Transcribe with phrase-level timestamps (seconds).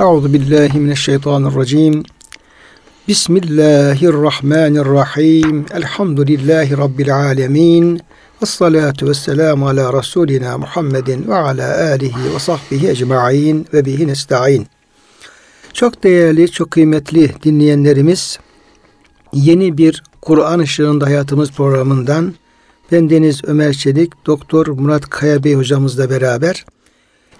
[0.00, 2.02] Euzu billahi mineşşeytanirracim.
[3.08, 5.66] Bismillahirrahmanirrahim.
[5.74, 8.00] Elhamdülillahi rabbil alamin.
[8.42, 14.66] Ves salatu vesselamu ala rasulina Muhammedin ve ala alihi ve sahbihi ecmaîn ve bihi nestaîn.
[15.72, 18.38] Çok değerli, çok kıymetli dinleyenlerimiz,
[19.32, 22.34] yeni bir Kur'an ışığında hayatımız programından
[22.92, 26.64] ben Deniz Ömer Çelik, Doktor Murat Kaya Bey hocamızla beraber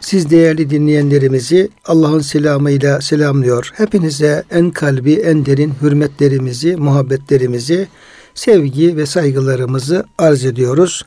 [0.01, 3.71] siz değerli dinleyenlerimizi Allah'ın selamıyla selamlıyor.
[3.75, 7.89] Hepinize en kalbi, en derin hürmetlerimizi, muhabbetlerimizi,
[8.35, 11.03] sevgi ve saygılarımızı arz ediyoruz.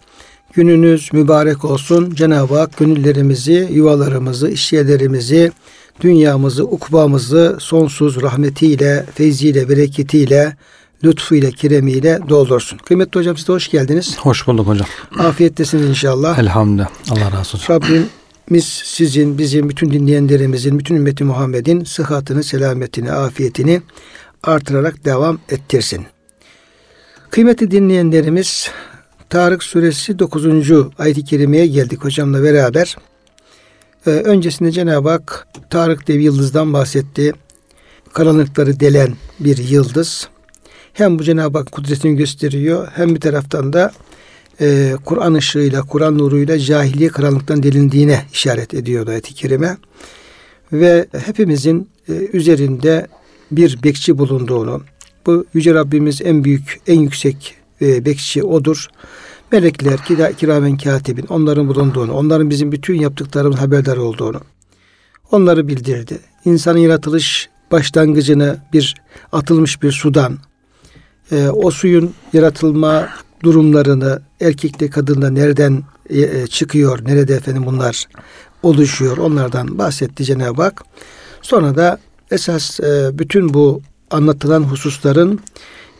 [0.53, 2.13] Gününüz mübarek olsun.
[2.15, 5.51] Cenab-ı Hak gönüllerimizi, yuvalarımızı, işyerlerimizi,
[6.01, 10.57] dünyamızı, ukbamızı sonsuz rahmetiyle, feyziyle, bereketiyle,
[11.03, 12.77] lütfuyla, kiremiyle doldursun.
[12.77, 14.17] Kıymetli hocam size hoş geldiniz.
[14.17, 14.87] Hoş bulduk hocam.
[15.19, 16.39] Afiyettesiniz inşallah.
[16.39, 16.89] Elhamdülillah.
[17.11, 18.07] Allah razı olsun.
[18.43, 23.81] Rabbimiz sizin, bizim, bütün dinleyenlerimizin, bütün ümmeti Muhammed'in sıhhatini, selametini, afiyetini
[24.43, 26.05] artırarak devam ettirsin.
[27.29, 28.69] Kıymetli dinleyenlerimiz
[29.29, 30.45] Tarık suresi 9.
[30.97, 32.97] ayet-i kerimeye geldik hocamla beraber.
[34.07, 37.33] Ee, öncesinde Cenab-ı Hak Tarık dev yıldızdan bahsetti.
[38.13, 40.27] Karanlıkları delen bir yıldız.
[40.93, 43.91] Hem bu Cenab-ı Hak kudretini gösteriyor hem bir taraftan da
[44.61, 49.77] e, Kur'an ışığıyla, Kur'an nuruyla cahiliye karanlıktan delindiğine işaret ediyor ayet-i kerime.
[50.73, 53.07] Ve hepimizin e, üzerinde
[53.51, 54.81] bir bekçi bulunduğunu,
[55.25, 58.87] bu Yüce Rabbimiz en büyük, en yüksek e, bekçi odur.
[59.51, 64.41] Melekler, kira, kiramen katibin, onların bulunduğunu, onların bizim bütün yaptıklarımız haberdar olduğunu,
[65.31, 66.19] onları bildirdi.
[66.45, 68.95] İnsanın yaratılış başlangıcını bir
[69.31, 70.37] atılmış bir sudan,
[71.31, 73.09] e, o suyun yaratılma
[73.43, 78.05] durumlarını erkekte kadında nereden e, e, çıkıyor, nerede efendim bunlar
[78.63, 80.83] oluşuyor onlardan bahsetti Cenab-ı Hak.
[81.41, 81.99] Sonra da
[82.31, 85.39] esas e, bütün bu anlatılan hususların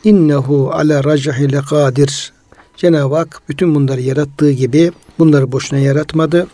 [0.04, 2.34] innehu ala racihile kadir
[2.78, 6.48] Cenab-ı Hak bütün bunları yarattığı gibi bunları boşuna yaratmadı.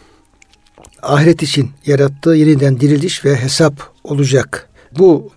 [1.01, 3.73] Ahiret için yarattığı yeniden diriliş ve hesap
[4.03, 4.69] olacak.
[4.97, 5.31] Bu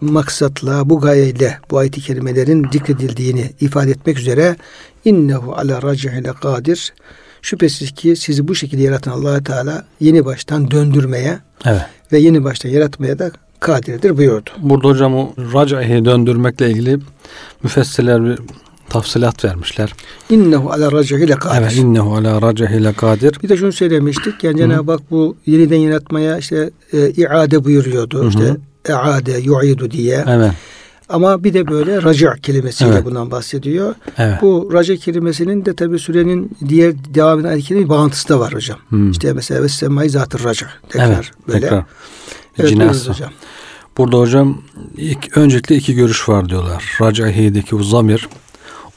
[0.00, 4.56] maksatla, bu gayeyle bu ayet-i kerimelerin zikredildiğini ifade etmek üzere
[5.06, 6.92] innehu ala racihile kadir
[7.42, 11.82] şüphesiz ki sizi bu şekilde yaratan allah Teala yeni baştan döndürmeye evet.
[12.12, 13.30] ve yeni baştan yaratmaya da
[13.60, 14.50] kadirdir buyurdu.
[14.58, 16.98] Burada hocam o racihi döndürmekle ilgili
[17.62, 18.38] müfessirler bir
[18.88, 19.94] tafsilat vermişler.
[20.30, 21.60] İnnehu ala racihi kadir.
[21.60, 23.42] Evet, innehu ala racihi kadir.
[23.42, 24.44] Bir de şunu söylemiştik.
[24.44, 28.18] Yani Cenab-ı Hak bu yeniden yaratmaya işte e, iade buyuruyordu.
[28.18, 28.28] Hı-hı.
[28.28, 28.56] İşte
[28.88, 30.24] eade, yu'idu diye.
[30.28, 30.52] Evet.
[31.08, 33.04] Ama bir de böyle raca kelimesiyle evet.
[33.04, 33.94] bundan bahsediyor.
[34.18, 34.42] Evet.
[34.42, 38.78] Bu raca kelimesinin de tabi sürenin diğer devam eden ayet bağıntısı da var hocam.
[38.88, 39.10] Hmm.
[39.10, 40.66] İşte mesela ve semai zatır raca.
[40.88, 41.60] Tekrar evet, böyle.
[41.60, 41.84] Tekrar.
[42.58, 43.10] Evet, Cinası.
[43.10, 43.30] hocam.
[43.98, 44.62] Burada hocam
[44.96, 46.98] ilk, öncelikle iki görüş var diyorlar.
[47.00, 48.28] Racahideki bu zamir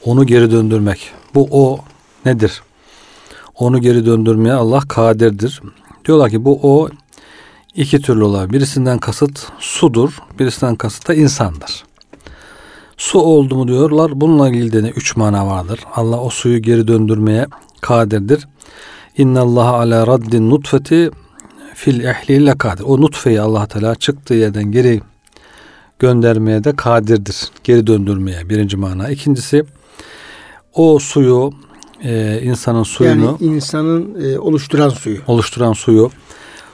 [0.05, 1.11] onu geri döndürmek.
[1.35, 1.79] Bu o
[2.25, 2.61] nedir?
[3.55, 5.61] Onu geri döndürmeye Allah kadirdir.
[6.05, 6.89] Diyorlar ki bu o
[7.75, 8.53] iki türlü olabilir.
[8.53, 11.83] Birisinden kasıt sudur, birisinden kasıt da insandır.
[12.99, 14.11] Su oldu mu diyorlar.
[14.21, 15.79] Bununla ilgili de üç mana vardır.
[15.95, 17.47] Allah o suyu geri döndürmeye
[17.81, 18.47] kadirdir.
[19.17, 21.11] İnna Allah ala raddin nutfeti
[21.75, 22.83] fil ehliyle kadir.
[22.83, 25.01] O nutfeyi Allah Teala çıktığı yerden geri
[25.99, 27.49] göndermeye de kadirdir.
[27.63, 29.09] Geri döndürmeye birinci mana.
[29.09, 29.63] İkincisi
[30.73, 31.51] o suyu
[32.03, 36.11] e, insanın suyunu yani insanın e, oluşturan suyu oluşturan suyu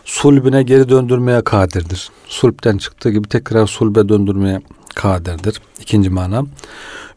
[0.06, 2.10] sulbüne geri döndürmeye kadirdir.
[2.28, 4.62] Sulpten çıktığı gibi tekrar sulbe döndürmeye
[4.96, 5.62] kadirdir.
[5.80, 6.44] İkinci mana.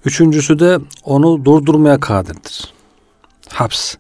[0.05, 2.73] Üçüncüsü de onu durdurmaya kadirdir.
[3.49, 3.95] Haps.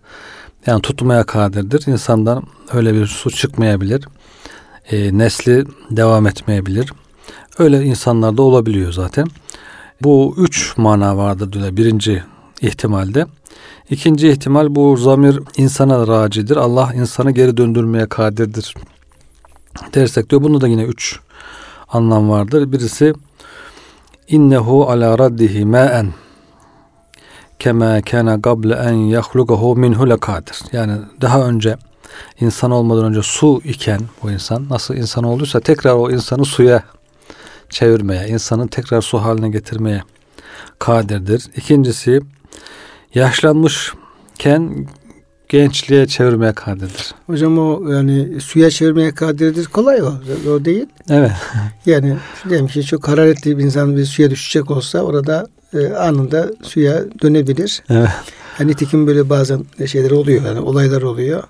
[0.67, 1.87] Yani tutmaya kadirdir.
[1.87, 2.43] İnsandan
[2.73, 4.09] öyle bir su çıkmayabilir.
[4.91, 6.93] E, nesli devam etmeyebilir.
[7.59, 9.27] Öyle insanlar da olabiliyor zaten.
[10.03, 11.77] Bu üç mana vardır diyor.
[11.77, 12.23] Birinci
[12.61, 13.27] ihtimalde.
[13.91, 16.56] İkinci ihtimal bu zamir insana racidir.
[16.56, 18.75] Allah insanı geri döndürmeye kadirdir
[19.95, 20.43] dersek diyor.
[20.43, 21.20] Bunu da yine üç
[21.88, 22.73] anlam vardır.
[22.73, 23.15] Birisi
[24.29, 26.13] innehu ala raddihi ma'en
[27.59, 30.57] kema kana qabla en yahlukahu minhu lekadir.
[30.73, 31.77] Yani daha önce
[32.41, 36.83] insan olmadan önce su iken bu insan nasıl insan olduysa tekrar o insanı suya
[37.71, 40.03] çevirmeye, insanı tekrar su haline getirmeye
[40.79, 41.47] kadirdir.
[41.57, 42.21] İkincisi
[43.15, 44.87] yaşlanmışken
[45.49, 47.15] gençliğe çevirmeye kadirdir.
[47.27, 49.65] Hocam o yani suya çevirmeye kadirdir.
[49.65, 50.12] Kolay o.
[50.50, 50.87] O değil.
[51.11, 51.31] Evet.
[51.87, 52.17] yani
[52.49, 57.83] diyelim ki çok hararetli bir insan bir suya düşecek olsa orada e, anında suya dönebilir.
[57.91, 58.09] Evet.
[58.59, 60.45] Yani nitekim böyle bazen şeyler oluyor.
[60.45, 61.43] Yani olaylar oluyor.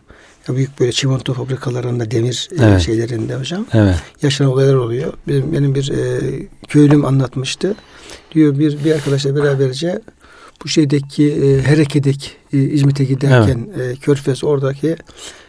[0.49, 2.81] büyük böyle çimento fabrikalarında demir e, Evet.
[2.81, 3.94] şeylerinde hocam Evet.
[4.23, 5.12] yaşanan olaylar oluyor.
[5.29, 6.21] Benim, benim bir e,
[6.69, 7.75] köylüm anlatmıştı.
[8.35, 10.01] Diyor bir bir arkadaşla beraberce
[10.64, 14.96] bu şeydeki e, Hereke'deki e, İzmit'e giderken e, Körfez oradaki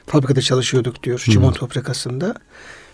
[0.06, 1.19] fabrikada çalışıyorduk diyor.
[1.25, 1.31] Hı.
[1.31, 2.35] Çimento fabrikasında.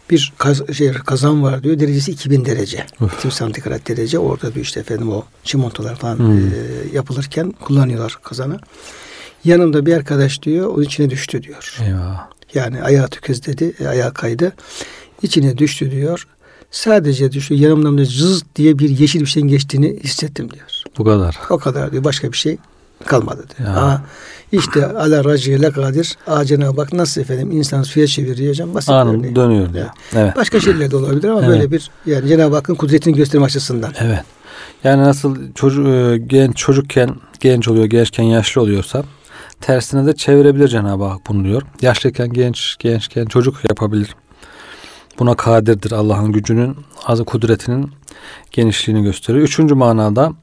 [0.10, 1.80] Bir kaz, şey, kazan var diyor.
[1.80, 2.86] Derecesi 2000 derece.
[3.18, 4.20] 2000 santigrat derece.
[4.20, 6.34] Orada diyor işte efendim o çimentolar falan Hı.
[6.34, 8.60] e, yapılırken kullanıyorlar kazanı.
[9.46, 11.78] Yanımda bir arkadaş diyor onun içine düştü diyor.
[11.84, 12.30] Eyvah.
[12.54, 14.54] Yani ayağı tökezledi, e, ayağı kaydı.
[15.22, 16.28] İçine düştü diyor.
[16.76, 20.66] Sadece düştü yanımdan da cız diye bir yeşil bir şeyin geçtiğini hissettim diyor.
[20.98, 21.38] Bu kadar.
[21.50, 22.04] O kadar diyor.
[22.04, 22.58] Başka bir şey
[23.06, 23.70] kalmadı diyor.
[23.70, 23.76] Ya.
[23.76, 24.02] Aa,
[24.52, 26.18] işte ala racile kadir.
[26.28, 28.74] Aa Cenab-ı Hak nasıl efendim insan suya çeviriyor hocam.
[28.74, 29.36] Basit bir Anında örnek.
[29.36, 29.90] dönüyor diyor.
[30.16, 30.36] Evet.
[30.36, 31.50] Başka şeyler de olabilir ama Evet.
[31.50, 33.94] böyle bir yani Cenab-ı Hakk'ın kudretini gösterme açısından.
[34.00, 34.20] Evet.
[34.84, 39.04] Yani nasıl çocuk e, genç çocukken genç oluyor, gençken yaşlı oluyorsa
[39.62, 41.62] tersine de çevirebilir Cenab-ı Hak bunu diyor.
[41.82, 44.16] Yaşlıyken genç, gençken çocuk yapabilir.
[45.20, 45.92] Buna kadirdir.
[45.92, 47.92] Allah'ın gücünün, azı kudretinin
[48.52, 49.46] genişliğini gösteriyor.
[49.46, 50.34] Üçüncü manada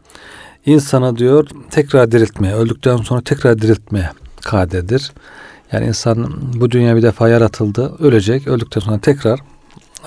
[0.66, 4.10] insana diyor tekrar diriltmeye, öldükten sonra tekrar diriltmeye
[4.42, 5.12] kadirdir.
[5.72, 9.40] Yani insan bu dünya bir defa yaratıldı, ölecek, öldükten sonra tekrar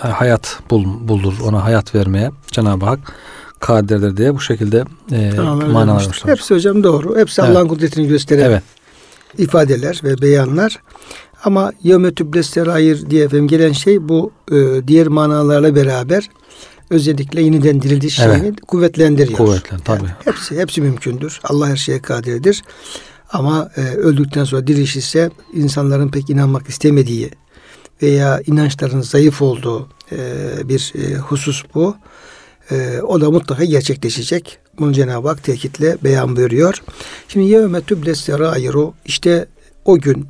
[0.03, 3.00] e, hayat bul, bulur, ona hayat vermeye Cenab-ı Hak
[3.59, 6.21] kadirdir diye bu şekilde e, Tamam, manalar.
[6.25, 7.17] Hepsi hocam doğru.
[7.17, 7.51] Hepsi Evet.
[7.51, 8.63] Allah'ın kudretini gösteren Evet,
[9.38, 10.79] ifadeler ve beyanlar.
[11.45, 16.30] Ama yevme tübles serair diye efendim gelen şey bu e, diğer manalarla beraber
[16.89, 18.33] özellikle yeniden dirildiği Evet.
[18.42, 19.38] şeyini kuvvetlendiriyor.
[19.38, 20.07] Kuvvetlen, tabii.
[20.25, 21.39] hepsi hepsi mümkündür.
[21.44, 22.63] Allah her şeye kadirdir.
[23.30, 27.31] Ama e, öldükten sonra diriliş ise insanların pek inanmak istemediği
[28.01, 30.18] veya inançların zayıf olduğu e,
[30.69, 31.95] bir e, husus bu.
[32.71, 34.59] E, o da mutlaka gerçekleşecek.
[34.80, 36.81] Bunu Cenab-ı Hak tekitle beyan buyuruyor.
[37.27, 39.45] Şimdi yevme tübles serairu işte
[39.86, 40.27] o gün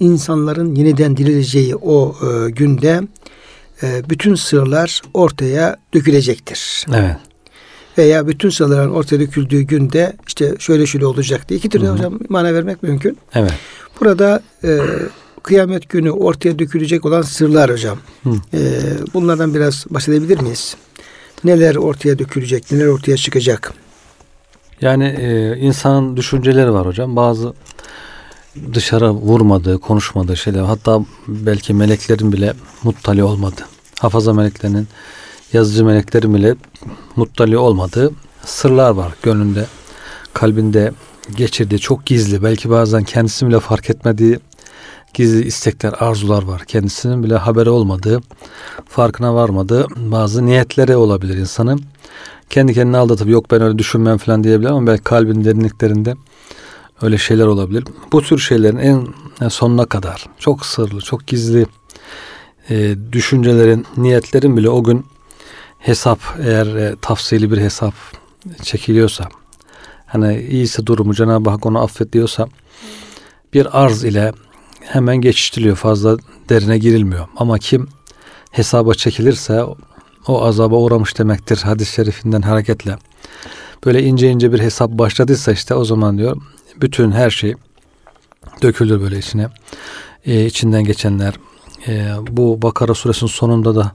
[0.00, 3.00] insanların yeniden dirileceği o e, günde
[3.82, 7.16] e, bütün sırlar ortaya dökülecektir evet,
[7.98, 11.94] veya bütün sırların ortaya döküldüğü günde işte şöyle şöyle olacak diye iki türlü Hı hı.
[11.94, 13.18] hocam mana vermek mümkün.
[13.34, 13.52] evet.
[14.00, 14.78] Burada e,
[15.42, 17.98] kıyamet günü ortaya dökülecek olan sırlar hocam.
[18.22, 18.30] Hı.
[18.54, 18.60] E,
[19.14, 20.76] bunlardan biraz bahsedebilir miyiz?
[21.44, 23.72] Neler ortaya dökülecek, neler ortaya çıkacak?
[24.80, 27.16] Yani e, insanın düşünceleri var hocam.
[27.16, 27.52] Bazı
[28.74, 30.60] dışarı vurmadığı, konuşmadığı şeyler.
[30.60, 33.62] Hatta belki meleklerin bile muttali olmadı.
[33.98, 34.88] Hafaza meleklerinin,
[35.52, 36.54] yazıcı meleklerin bile
[37.16, 38.12] muttali olmadığı
[38.44, 39.66] sırlar var gönlünde,
[40.34, 40.92] kalbinde
[41.36, 44.38] geçirdiği çok gizli, belki bazen kendisi bile fark etmediği
[45.14, 46.64] gizli istekler, arzular var.
[46.64, 48.20] Kendisinin bile haberi olmadığı,
[48.88, 51.80] farkına varmadığı bazı niyetleri olabilir insanın.
[52.50, 56.14] Kendi kendine aldatıp yok ben öyle düşünmem falan diyebilir ama belki kalbin derinliklerinde
[57.02, 57.84] öyle şeyler olabilir.
[58.12, 58.78] Bu tür şeylerin
[59.40, 61.66] en sonuna kadar çok sırlı, çok gizli
[62.70, 65.06] e, düşüncelerin, niyetlerin bile o gün
[65.78, 67.94] hesap eğer e, tafsili bir hesap
[68.62, 69.28] çekiliyorsa
[70.06, 72.48] hani iyisi durumu Cenab-ı Hak onu affet diyorsa
[73.54, 74.32] bir arz ile
[74.80, 75.76] hemen geçiştiriliyor.
[75.76, 76.16] Fazla
[76.48, 77.28] derine girilmiyor.
[77.36, 77.88] Ama kim
[78.50, 79.64] hesaba çekilirse
[80.26, 82.96] o azaba uğramış demektir hadis-i şerifinden hareketle.
[83.84, 86.36] Böyle ince ince bir hesap başladıysa işte o zaman diyor
[86.80, 87.54] bütün her şey
[88.62, 89.48] dökülür böyle içine.
[90.26, 91.34] Ee, içinden geçenler.
[91.88, 93.92] Ee, bu Bakara suresinin sonunda da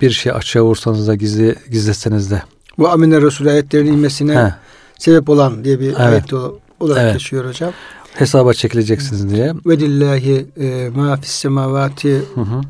[0.00, 2.42] bir şey açığa vursanız da gizli gizleseniz de.
[2.78, 4.54] Bu Amine Resul ayetlerinin inmesine He,
[4.98, 6.00] sebep olan diye bir Evet.
[6.00, 7.12] ayet ol- olarak Evet.
[7.12, 7.72] geçiyor hocam.
[8.14, 9.52] hesaba çekileceksiniz diye.
[9.66, 12.20] Ve lillahi e, ma fis semavati e,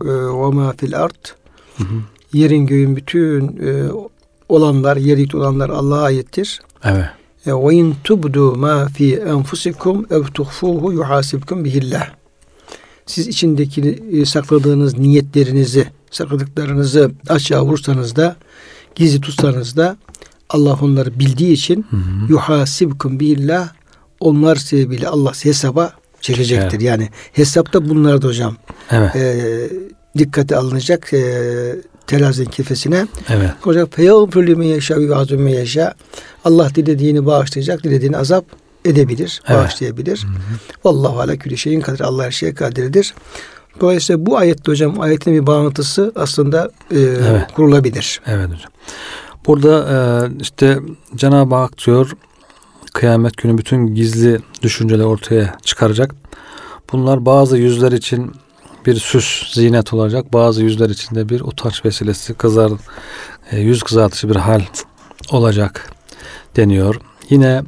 [0.04, 1.24] ve ma fil ard.
[2.32, 3.90] Yerin göğün bütün e,
[4.48, 6.60] olanlar, yeryüzü olanlar Allah'a aittir.
[6.84, 7.04] Evet.
[7.46, 12.08] E, Ve in tubdu ma fi enfusikum ev tuhfuhu yuhasibkum bihillah.
[13.06, 18.36] Siz içindeki e, sakladığınız niyetlerinizi, sakladıklarınızı açığa vursanız da,
[18.94, 19.96] gizli tutsanız da
[20.50, 22.00] Allah onları bildiği için Hı hı.
[22.32, 23.68] yuhasibkum bihillah
[24.20, 26.66] onlar sebebiyle Allah hesaba çekecektir.
[26.76, 26.82] Evet.
[26.82, 28.56] Yani hesapta bunlar da hocam
[28.90, 29.16] Evet.
[29.16, 29.68] e,
[30.18, 31.22] dikkate alınacak e,
[32.06, 33.06] terazinin kefesine.
[33.28, 33.50] Evet.
[33.60, 35.94] Hocam feyağfir limen yeşâ ve men yeşâ.
[36.44, 38.44] Allah dilediğini bağışlayacak, dilediğini azap
[38.84, 39.58] edebilir, Evet.
[39.60, 40.26] bağışlayabilir.
[40.84, 42.00] Vallahu ala külli şeyin kadir.
[42.00, 43.14] Allah her şeye kadirdir.
[43.80, 47.52] Dolayısıyla bu ayette hocam ayetin bir bağlantısı aslında e, Evet.
[47.54, 48.20] kurulabilir.
[48.26, 48.70] Evet hocam.
[49.46, 49.96] Burada e,
[50.42, 50.78] işte
[51.16, 52.12] Cenab-ı Hak diyor
[52.94, 56.14] kıyamet günü bütün gizli düşünceleri ortaya çıkaracak.
[56.92, 58.32] Bunlar bazı yüzler için
[58.86, 60.32] bir süs, zinet olacak.
[60.32, 62.72] Bazı yüzler için de bir utanç vesilesi, kızar,
[63.50, 64.62] e, yüz kızartıcı bir hal
[65.30, 65.92] olacak
[66.56, 67.00] deniyor.
[67.30, 67.62] Yine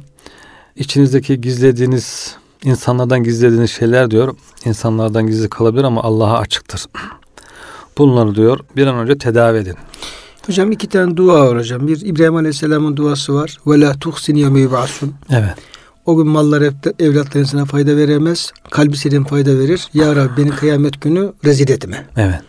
[0.75, 6.85] içinizdeki gizlediğiniz insanlardan gizlediğiniz şeyler diyor insanlardan gizli kalabilir ama Allah'a açıktır.
[7.97, 9.75] Bunları diyor bir an önce tedavi edin.
[10.45, 11.87] Hocam iki tane dua var hocam.
[11.87, 13.57] Bir İbrahim Aleyhisselam'ın duası var.
[13.67, 15.13] Ve la tuhsin yevme yub'asun.
[15.29, 15.55] Evet.
[16.05, 18.51] O gün mallar ev- evlatların sana fayda veremez.
[18.71, 19.87] Kalbi senin fayda verir.
[19.93, 22.05] Ya Rabbi beni kıyamet günü rezil etme.
[22.17, 22.39] Evet.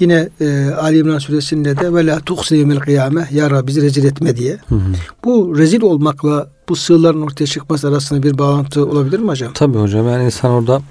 [0.00, 3.28] Yine e, Ali İmran suresinde de ve la tuhsin yevmel kıyame.
[3.32, 4.58] Ya Rabbi bizi rezil etme diye.
[4.68, 4.80] Hı hı.
[5.24, 9.52] Bu rezil olmakla bu sığların ortaya çıkması arasında bir bağlantı olabilir mi hocam?
[9.54, 10.82] Tabii hocam yani insan orada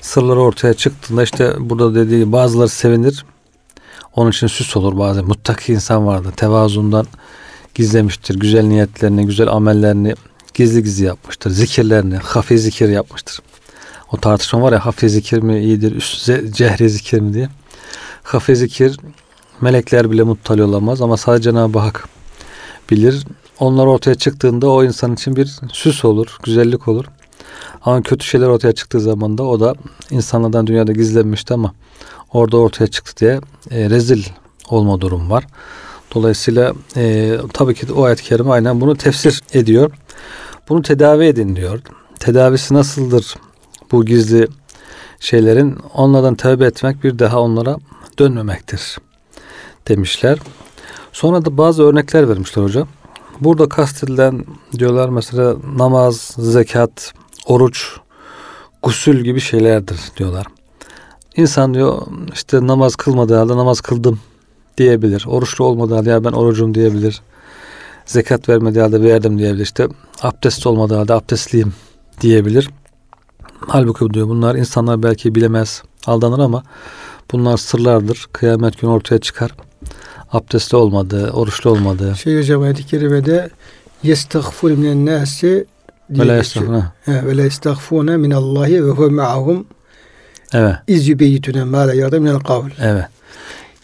[0.00, 3.24] sırları ortaya çıktığında işte burada dediği bazıları sevinir.
[4.16, 5.24] Onun için süs olur bazen.
[5.24, 6.28] Muttaki insan vardı.
[6.36, 7.06] Tevazundan
[7.74, 8.40] gizlemiştir.
[8.40, 10.14] Güzel niyetlerini, güzel amellerini
[10.54, 11.50] gizli gizli yapmıştır.
[11.50, 13.40] Zikirlerini, hafi zikir yapmıştır.
[14.12, 17.48] O tartışma var ya hafi zikir mi iyidir, üst, cehri zikir mi diye.
[18.22, 18.96] Hafi zikir
[19.60, 22.08] melekler bile muttali olamaz ama sadece Cenab-ı Hak
[22.90, 23.24] bilir.
[23.58, 27.04] Onlar ortaya çıktığında o insan için bir süs olur, güzellik olur.
[27.82, 29.74] Ama kötü şeyler ortaya çıktığı zaman da o da
[30.10, 31.74] insanlardan dünyada gizlenmişti ama
[32.32, 34.24] orada ortaya çıktı diye e, rezil
[34.68, 35.46] olma durum var.
[36.14, 39.90] Dolayısıyla e, tabii ki de o ayet-i kerime aynen bunu tefsir ediyor.
[40.68, 41.80] Bunu tedavi edin diyor.
[42.20, 43.34] Tedavisi nasıldır
[43.92, 44.48] bu gizli
[45.20, 45.78] şeylerin?
[45.94, 47.76] Onlardan tövbe etmek bir daha onlara
[48.18, 48.98] dönmemektir
[49.88, 50.38] demişler.
[51.12, 52.88] Sonra da bazı örnekler vermişler hocam.
[53.40, 54.44] Burada kastedilen
[54.78, 57.12] diyorlar mesela namaz, zekat,
[57.46, 57.96] oruç,
[58.82, 60.46] gusül gibi şeylerdir diyorlar.
[61.36, 62.02] İnsan diyor
[62.32, 64.20] işte namaz kılmadığı halde namaz kıldım
[64.78, 65.24] diyebilir.
[65.28, 67.22] Oruçlu olmadığı halde ya ben orucum diyebilir.
[68.06, 69.62] Zekat vermediği halde verdim diyebilir.
[69.62, 69.88] İşte
[70.22, 71.72] abdest olmadığı halde abdestliyim
[72.20, 72.70] diyebilir.
[73.68, 76.62] Halbuki diyor bunlar insanlar belki bilemez, aldanır ama
[77.32, 78.26] bunlar sırlardır.
[78.32, 79.50] Kıyamet günü ortaya çıkar.
[80.32, 82.16] Abdestli olmadığı, oruçlu olmadığı.
[82.16, 83.50] Şey hocam ayet-i kerimede
[84.02, 85.66] yestagfur minen nasi
[86.10, 89.66] Ve la yestagfune minallahi ve huve ma'ahum
[90.52, 92.70] Evet, iz yübeyyitune ma la yarda minel kavl.
[92.82, 93.04] evet,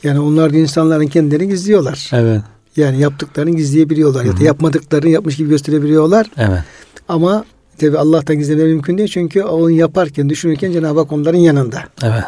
[0.04, 2.10] Yani onlar da insanların kendilerini gizliyorlar.
[2.12, 2.40] evet,
[2.80, 6.30] Yani yaptıklarını gizleyebiliyorlar ya da yapmadıklarını yapmış gibi gösterebiliyorlar.
[6.36, 6.60] evet.
[7.08, 7.44] Ama
[7.78, 9.08] tabi Allah'tan gizlemeleri mümkün değil.
[9.08, 11.82] Çünkü onu yaparken, düşünürken Cenab-ı Hak onların yanında.
[12.02, 12.24] Evet.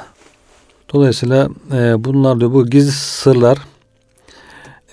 [0.92, 3.58] Dolayısıyla e, bunlar diyor bu gizli sırlar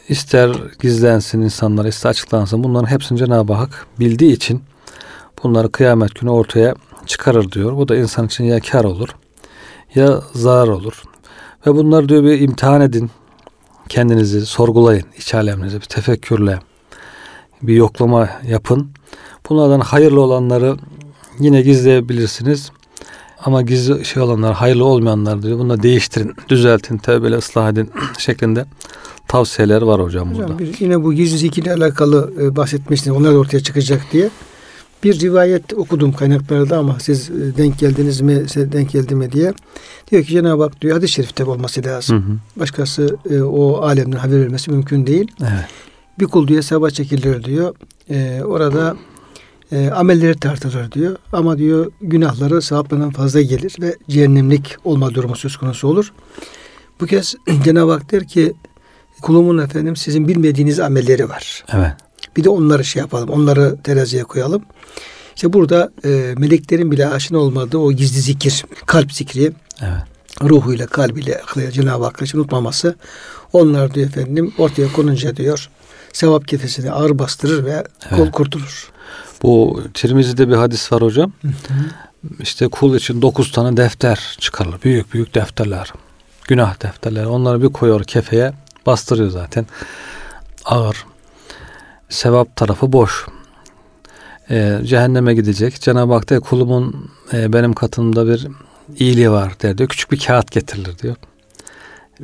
[0.10, 4.62] ister gizlensin insanlar ister açıklansın bunların hepsini Cenab-ı Hak bildiği için
[5.44, 6.76] bunları kıyamet günü ortaya
[7.06, 7.78] çıkarır diyor.
[7.78, 9.10] Bu da insan için ya kar olur
[9.96, 11.04] ya zarar olur.
[11.68, 13.12] Ve bunları diyor bir imtihan edin.
[13.90, 15.04] Kendinizi sorgulayın.
[15.18, 16.60] iç aleminizi bir tefekkürle
[17.62, 18.92] bir yoklama yapın.
[19.50, 20.78] Bunlardan hayırlı olanları
[21.40, 22.72] yine gizleyebilirsiniz.
[23.46, 25.60] Ama gizli şey olanlar, hayırlı olmayanlar diyor.
[25.60, 28.66] Bunu da değiştirin, düzeltin, tövbeyle ıslah edin şeklinde
[29.28, 30.44] tavsiyeler var hocam, burada.
[30.44, 33.18] Hocam bir, yine bu gizli zikirle alakalı e, bahsetmiştiniz.
[33.18, 34.30] Onlar da ortaya çıkacak diye.
[35.04, 39.54] Bir rivayet okudum kaynaklarda ama siz e, denk geldiniz mi, size denk geldi mi diye.
[40.12, 42.18] Diyor ki Cenab-ı Hak diyor hadis-i şerifte olması lazım.
[42.18, 42.38] Hı hı.
[42.60, 45.32] Başkası e, o alemden haber vermesi mümkün değil.
[45.42, 45.66] Evet.
[46.20, 47.76] Bir kul diyor hesaba çekilir diyor.
[48.10, 48.98] E, orada
[49.72, 51.16] e, amelleri tartılır diyor.
[51.34, 56.14] Ama diyor günahları sevaplarından fazla gelir ve cehennemlik olma durumu söz konusu olur.
[57.02, 58.54] Bu kez Cenab-ı Hak der ki
[59.22, 61.66] kulumun efendim sizin bilmediğiniz amelleri var.
[61.74, 61.92] Evet.
[62.40, 63.30] Bir de onları şey yapalım.
[63.30, 64.64] Onları teraziye koyalım.
[65.36, 70.02] İşte burada e, meleklerin bile aşina olmadığı o gizli zikir, kalp zikri, Evet.
[70.50, 72.96] ruhuyla, kalbiyle, aklıyla Cenab-ı Hakk'ı unutmaması.
[73.54, 75.70] Onlar diyor efendim ortaya konunca diyor
[76.14, 78.32] sevap kefesini ağır bastırır ve kol Evet.
[78.32, 78.92] kurtulur.
[79.44, 81.32] Bu Tirmizi'de bir hadis var hocam.
[82.40, 84.82] İşte kul için dokuz tane defter çıkarılır.
[84.82, 85.94] Büyük büyük defterler.
[86.48, 87.28] Günah defterleri.
[87.28, 88.54] Onları bir koyuyor kefeye.
[88.86, 89.68] Bastırıyor zaten.
[90.66, 91.06] Ağır.
[92.10, 93.28] Sevap tarafı boş.
[94.50, 95.82] Ee, cehenneme gidecek.
[95.82, 98.48] Cenab-ı Hak da kulumun e, benim katımda bir
[98.98, 99.90] iyiliği var der diyor.
[99.90, 101.16] Küçük bir kağıt getirilir diyor.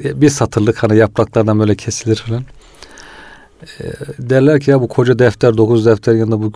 [0.03, 2.43] E, Bir satırlık hani yapraklardan böyle kesilir falan.
[3.79, 3.83] E,
[4.19, 6.51] derler ki ya bu koca defter, dokuz defterin yanında bu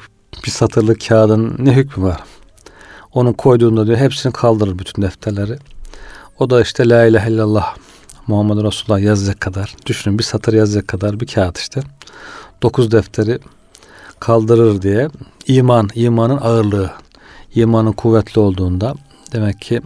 [0.45, 2.19] bir satırlık kağıdın ne hükmü var?
[3.13, 5.57] Onun koyduğunda diyor hepsini kaldırır bütün defterleri.
[6.39, 7.75] O da işte la ilahe illallah
[8.29, 9.75] Muhammed Resulullah yazacak kadar.
[9.85, 11.81] Düşünün bir satır yazacak kadar bir kağıt işte.
[12.61, 13.39] Dokuz defteri
[14.19, 15.09] kaldırır diye
[15.47, 16.91] iman, imanın ağırlığı,
[17.55, 18.93] imanın kuvvetli olduğunda
[19.33, 19.81] demek ki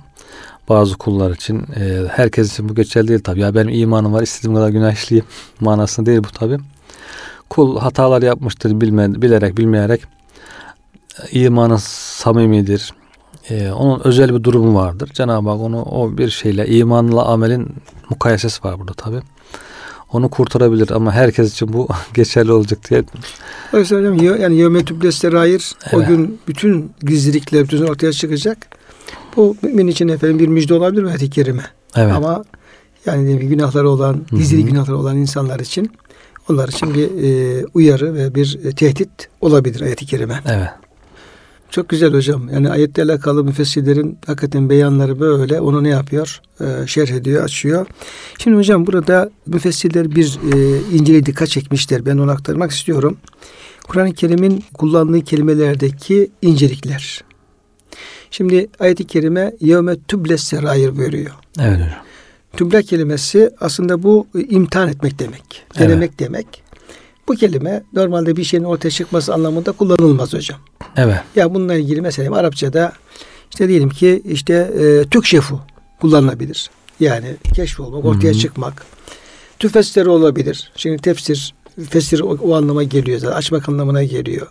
[0.69, 3.39] bazı kullar için e, herkes için bu geçerli değil tabi.
[3.39, 5.25] Ya benim imanım var istediğim kadar günah işleyeyim
[5.59, 6.57] manasında değil bu tabi.
[7.49, 10.01] Kul hatalar yapmıştır bilme, bilerek bilmeyerek
[11.31, 12.93] imanı samimidir.
[13.49, 15.09] Ee, onun özel bir durumu vardır.
[15.13, 17.67] Cenab-ı Hak onu o bir şeyle imanla amelin
[18.09, 19.15] mukayesesi var burada tabi.
[20.13, 23.03] onu kurtarabilir ama herkes için bu geçerli olacak diye.
[23.73, 26.07] Oysa hocam yani yevmetüblesleri hayır o Evet.
[26.07, 28.57] gün bütün gizlilikler bütün ortaya çıkacak.
[29.35, 31.63] Bu mümin için efendim bir müjde olabilir mi ayet-i kerime?
[31.95, 32.13] Evet.
[32.13, 32.43] Ama
[33.05, 35.91] yani ki günahları olan, gizli günahları olan insanlar için
[36.49, 39.09] onlar için bir e, uyarı ve bir e, tehdit
[39.41, 40.39] olabilir ayet-i kerime.
[40.45, 40.69] Evet.
[41.73, 42.49] Çok güzel hocam.
[42.49, 45.61] Yani ayetle alakalı müfessirlerin hakikaten beyanları böyle.
[45.61, 46.41] Onu ne yapıyor?
[46.61, 47.87] Ee, şerh ediyor, açıyor.
[48.39, 52.05] Şimdi hocam burada müfessirler bir e, inceliğe dikkat çekmişler.
[52.05, 53.17] Ben onu aktarmak istiyorum.
[53.87, 57.23] Kur'an-ı Kerim'in kullandığı kelimelerdeki incelikler.
[58.31, 61.31] Şimdi ayet-i kerime yevme tübles serair buyuruyor.
[61.59, 61.89] Evet hocam.
[62.57, 65.65] Tüble kelimesi aslında bu e, imtihan etmek demek.
[65.75, 65.89] Evet.
[65.89, 66.62] Denemek demek.
[67.27, 70.59] Bu kelime normalde bir şeyin ortaya çıkması anlamında kullanılmaz hocam.
[70.97, 71.17] Evet.
[71.35, 72.93] Ya bununla ilgili mesela Arapçada
[73.51, 75.59] işte diyelim ki işte e, tükşefu
[76.01, 76.69] kullanılabilir.
[76.99, 78.85] Yani keşfolmak, ortaya çıkmak.
[79.59, 80.71] Tüfessiri olabilir.
[80.75, 81.53] Şimdi tefsir,
[81.89, 83.35] fesir o, o anlama geliyor zaten.
[83.35, 84.47] Açmak anlamına geliyor.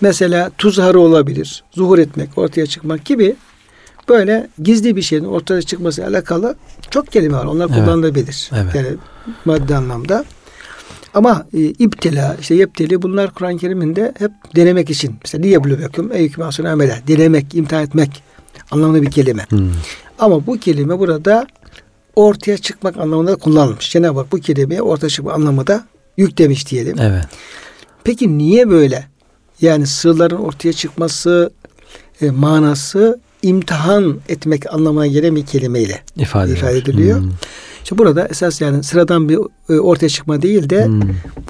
[0.00, 1.64] Mesela tuzharı olabilir.
[1.72, 3.36] Zuhur etmek, ortaya çıkmak gibi
[4.08, 6.56] böyle gizli bir şeyin ortaya çıkması alakalı
[6.90, 7.44] çok kelime var.
[7.44, 7.84] Onlar Evet.
[7.84, 8.50] kullanılabilir.
[8.54, 8.74] Evet.
[8.74, 8.88] Yani
[9.44, 10.24] madde anlamda.
[11.14, 15.16] Ama e, iptila, işte yepteli bunlar Kur'an-ı Kerim'in de hep denemek için.
[15.22, 17.02] Mesela liyebluvekum eyyüküm asuna amele.
[17.08, 18.22] Denemek, imtihan etmek
[18.70, 19.46] anlamında bir kelime.
[19.48, 19.70] Hmm.
[20.18, 21.46] Ama bu kelime burada
[22.16, 23.90] ortaya çıkmak anlamında kullanılmış.
[23.90, 25.84] Cenab-ı Hak bu kelimeye ortaya çıkma anlamında
[26.16, 26.96] yüklemiş diyelim.
[27.00, 27.24] Evet.
[28.04, 29.06] Peki niye böyle?
[29.60, 31.50] Yani sığların ortaya çıkması
[32.22, 37.20] e, manası imtihan etmek anlamına gelen bir kelimeyle İfade, ifade ediliyor.
[37.20, 37.30] Hmm.
[37.86, 39.38] İşte burada esas yani sıradan bir
[39.68, 41.00] e, ortaya çıkma değil de Hmm.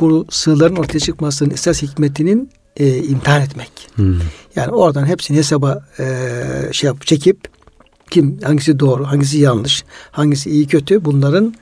[0.01, 3.71] bu sığların ortaya çıkmasının esas hikmetinin e, imtihan etmek.
[3.95, 4.15] Hmm.
[4.57, 6.05] Yani oradan hepsini hesaba e,
[6.73, 7.39] şey yap, çekip
[8.11, 11.55] kim hangisi doğru, hangisi yanlış, hangisi iyi kötü bunların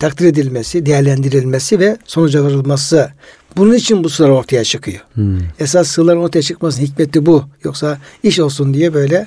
[0.00, 3.10] takdir edilmesi, değerlendirilmesi ve sonuca varılması.
[3.56, 5.00] Bunun için bu sırlar ortaya çıkıyor.
[5.14, 5.38] Hmm.
[5.58, 7.44] Esas sığların ortaya çıkmasının hikmeti bu.
[7.64, 9.26] Yoksa iş olsun diye böyle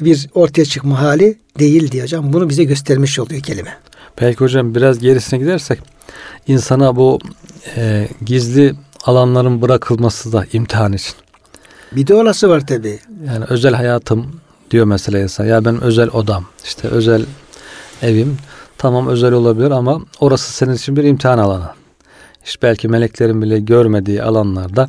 [0.00, 2.32] bir ortaya çıkma hali değil diye hocam.
[2.32, 3.74] Bunu bize göstermiş oluyor kelime.
[4.20, 5.78] Belki hocam biraz gerisine gidersek
[6.46, 7.18] insana bu
[7.76, 11.14] e, gizli alanların bırakılması da imtihan için.
[11.92, 12.98] Bir de olası var tabii.
[13.26, 14.26] Yani özel hayatım
[14.70, 15.44] diyor mesela insan.
[15.44, 17.24] Ya benim özel odam, işte özel
[18.02, 18.36] evim.
[18.78, 21.68] Tamam özel olabilir ama orası senin için bir imtihan alanı.
[22.44, 24.88] İşte belki meleklerin bile görmediği alanlarda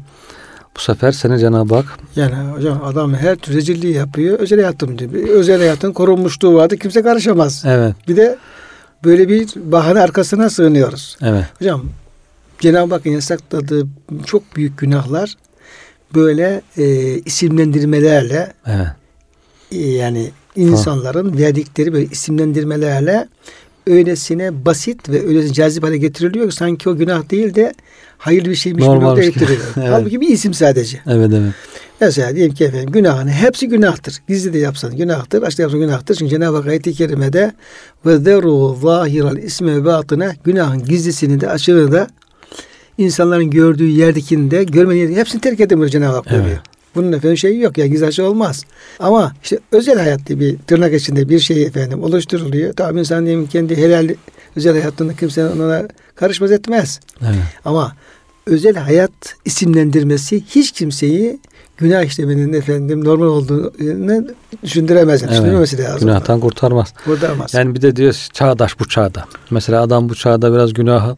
[0.75, 4.39] bu sefer seni Cenab-ı Hak Yani hocam adam her tür rezilliği yapıyor.
[4.39, 5.13] Özel hayatım diyor.
[5.13, 6.77] Özel hayatın korunmuşluğu vardı.
[6.77, 7.63] Kimse karışamaz.
[7.67, 8.37] evet Bir de
[9.03, 11.17] böyle bir bahane arkasına sığınıyoruz.
[11.21, 11.85] evet Hocam
[12.59, 13.87] Cenab-ı Hakk'ın yasakladığı
[14.25, 15.37] çok büyük günahlar
[16.15, 18.87] böyle e, isimlendirmelerle evet
[19.71, 23.27] e, yani insanların verdikleri böyle isimlendirmelerle
[23.87, 27.73] öylesine basit ve öylesine cazip hale getiriliyor ki sanki o günah değil de
[28.17, 29.33] hayırlı bir şeymiş gibi gibi.
[29.33, 29.59] getiriliyor.
[29.77, 29.89] Evet.
[29.89, 31.01] Halbuki bir isim sadece.
[31.07, 31.53] evet evet
[32.05, 34.21] Mesela diyelim ki efendim günahın hepsi günahtır.
[34.27, 36.15] Gizli de yapsan günahtır, açık yapsan günahtır.
[36.15, 37.51] Çünkü Cenab-ı Hak ayet-i kerimede
[38.05, 42.07] ve zeru zahiral isme batına günahın gizlisini de açığını da
[42.97, 46.25] insanların gördüğü yerdekini de görmediği yerdekini hepsini terk buyuruyor Cenab-ı Hak.
[46.29, 46.59] Evet.
[46.95, 48.65] Bunun efendim şeyi yok ya gizli açığı olmaz.
[48.99, 52.73] Ama işte özel hayat diye bir tırnak içinde bir şey efendim oluşturuluyor.
[52.73, 54.09] Tamam insan diyelim kendi helal
[54.55, 56.99] özel hayatında kimsenin ona karışmaz etmez.
[57.21, 57.35] evet
[57.65, 57.95] Ama
[58.45, 61.39] özel hayat isimlendirmesi hiç kimseyi
[61.83, 63.71] günah işlemenin efendim normal olduğunu
[64.63, 65.23] düşündüremez.
[65.23, 65.31] Evet.
[65.31, 65.99] Düşündürmemesi lazım.
[65.99, 66.93] günahtan kurtarmaz.
[67.05, 67.53] Kurtaramaz.
[67.53, 69.25] Yani bir de diyor çağdaş bu çağda.
[69.51, 71.15] Mesela adam bu çağda biraz günahı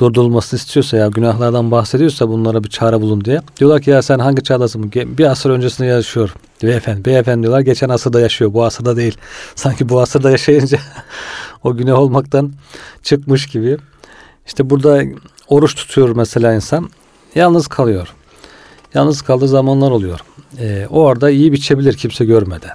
[0.00, 3.40] durdurulmasını istiyorsa ya günahlardan bahsediyorsa bunlara bir çare bulun diye.
[3.60, 4.92] Diyorlar ki ya sen hangi çağdasın?
[4.94, 6.34] Bir asır öncesinde yaşıyor.
[6.62, 8.54] Beyefendi, beyefendi diyorlar geçen asırda yaşıyor.
[8.54, 9.16] Bu asırda değil.
[9.54, 10.78] Sanki bu asırda yaşayınca
[11.64, 12.52] o günah olmaktan
[13.02, 13.76] çıkmış gibi.
[14.46, 15.02] İşte burada
[15.48, 16.90] oruç tutuyor mesela insan.
[17.34, 18.08] Yalnız kalıyor.
[18.94, 20.20] Yalnız kaldığı zamanlar oluyor.
[20.58, 22.72] Ee, o orada iyi biçebilir kimse görmeden.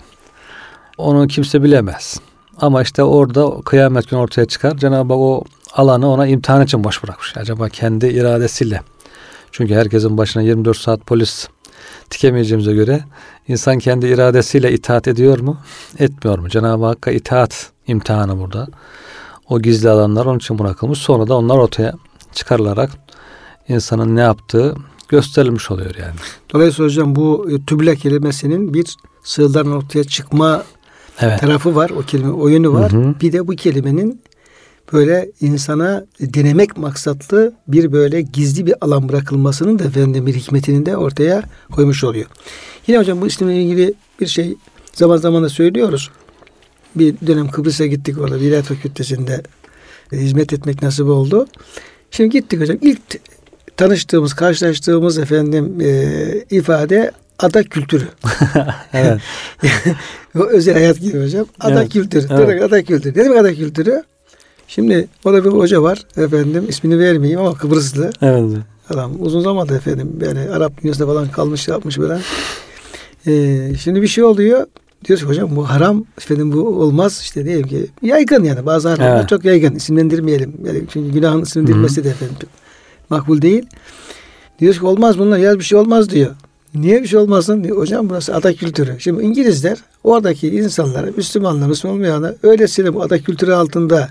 [0.97, 2.19] Onu kimse bilemez.
[2.61, 4.77] Ama işte orada kıyamet günü ortaya çıkar.
[4.77, 7.37] Cenab-ı Hak o alanı ona imtihan için boş bırakmış.
[7.37, 8.81] Acaba kendi iradesiyle.
[9.51, 11.47] Çünkü herkesin başına 24 saat polis
[12.11, 13.03] dikemeyeceğimize göre
[13.47, 15.57] insan kendi iradesiyle itaat ediyor mu?
[15.99, 16.49] Etmiyor mu?
[16.49, 18.67] Cenab-ı Hakk'a itaat imtihanı burada.
[19.49, 20.99] O gizli alanlar onun için bırakılmış.
[20.99, 21.93] Sonra da onlar ortaya
[22.33, 22.89] çıkarılarak
[23.67, 24.75] insanın ne yaptığı
[25.09, 26.15] gösterilmiş oluyor yani.
[26.53, 30.63] Dolayısıyla hocam bu e, tüble kelimesinin bir sığırların ortaya çıkma
[31.19, 31.39] Evet.
[31.39, 31.89] tarafı var.
[31.89, 32.91] O kelime oyunu var.
[32.91, 33.15] Hı hı.
[33.21, 34.21] Bir de bu kelimenin
[34.93, 40.97] böyle insana denemek maksatlı bir böyle gizli bir alan bırakılmasının da efendim bir hikmetini de
[40.97, 42.25] ortaya koymuş oluyor.
[42.87, 44.55] Yine hocam bu isimle ilgili bir şey
[44.93, 46.11] zaman zaman da söylüyoruz.
[46.95, 49.43] Bir dönem Kıbrıs'a gittik orada bir ilahiyat fakültesinde
[50.11, 51.47] e, hizmet etmek nasip oldu.
[52.11, 52.77] Şimdi gittik hocam.
[52.81, 53.01] İlk
[53.77, 56.15] tanıştığımız, karşılaştığımız efendim e,
[56.49, 58.03] ifade ada kültürü.
[58.93, 59.21] evet.
[60.39, 61.45] o özel hayat gibi hocam.
[61.59, 62.27] Ada Evet, kültürü.
[62.31, 62.63] evet.
[62.63, 63.19] Ada kültürü.
[63.19, 64.03] Ne demek ada kültürü?
[64.67, 68.43] Şimdi orada bir hoca var efendim ismini vermeyeyim ama Kıbrıslı Evet.
[68.89, 72.17] adam uzun zamandır efendim yani Arap dünyasında falan kalmış yapmış böyle.
[73.27, 74.65] Ee, şimdi bir şey oluyor
[75.05, 79.17] diyoruz ki hocam bu haram efendim bu olmaz işte diyelim ki yaygın yani bazı haramlar
[79.19, 79.29] Evet.
[79.29, 82.35] çok yaygın isimlendirmeyelim yani çünkü günahın isimlendirilmesi de efendim
[83.09, 83.65] makbul değil.
[84.59, 86.35] Diyoruz ki olmaz bunlar ya bir şey olmaz diyor.
[86.75, 87.77] Niye bir şey olmasın diyor.
[87.77, 88.95] Hocam burası ada kültürü.
[88.99, 94.09] Şimdi İngilizler oradaki insanlara, Müslümanlar, Müslüman olmayanlar öylesine bu ada kültürü altında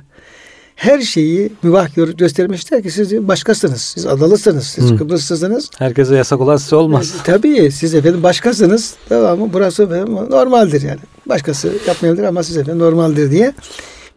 [0.77, 3.81] her şeyi mübah görüp göstermişler ki siz başkasınız.
[3.81, 4.67] Siz adalısınız.
[4.67, 4.97] Siz Hı.
[4.97, 5.71] Kıbrıslısınız.
[5.79, 7.15] Herkese yasak olan size olmaz.
[7.21, 8.95] E, tabii siz efendim başkasınız.
[9.09, 9.51] Tamam mı?
[9.53, 11.01] Burası efendim normaldir yani.
[11.27, 13.53] Başkası yapmayabilir ama siz efendim normaldir diye.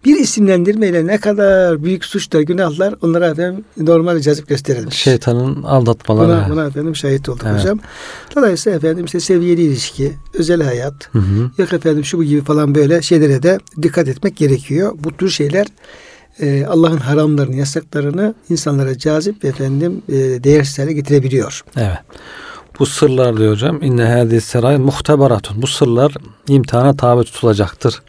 [0.05, 4.95] Bir isimlendirmeyle ne kadar büyük suçlar, günahlar onlara efendim normal cazip gösterilmiş.
[4.95, 6.27] Şeytanın aldatmaları.
[6.27, 7.59] Buna, buna efendim şahit olduk Evet.
[7.61, 7.79] hocam.
[8.35, 11.51] Dolayısıyla efendim işte seviyeli ilişki, özel hayat, Hı hı.
[11.57, 14.91] yok efendim şu bu gibi falan böyle şeylere de dikkat etmek gerekiyor.
[14.95, 15.67] Bu tür şeyler
[16.39, 21.63] e, Allah'ın haramlarını, yasaklarını insanlara cazip ve efendim e, değersiz hale getirebiliyor.
[21.77, 21.97] Evet.
[22.79, 23.83] Bu sırlar diyor hocam.
[23.83, 25.61] İnne hadis seray muhteberatun.
[25.61, 26.13] Bu sırlar
[26.47, 28.01] imtihana tabi tutulacaktır.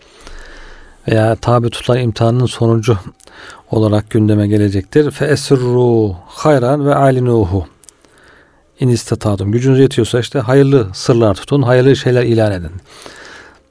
[1.11, 2.99] Veya tabi tutulan imtihanın sonucu
[3.71, 5.11] olarak gündeme gelecektir.
[5.11, 7.67] Fe esirru hayran ve alinuhu.
[8.81, 9.53] İn istatadum.
[9.53, 11.63] Gücünüz yetiyorsa işte hayırlı sırlar tutun.
[11.63, 12.71] Hayırlı şeyler ilan edin.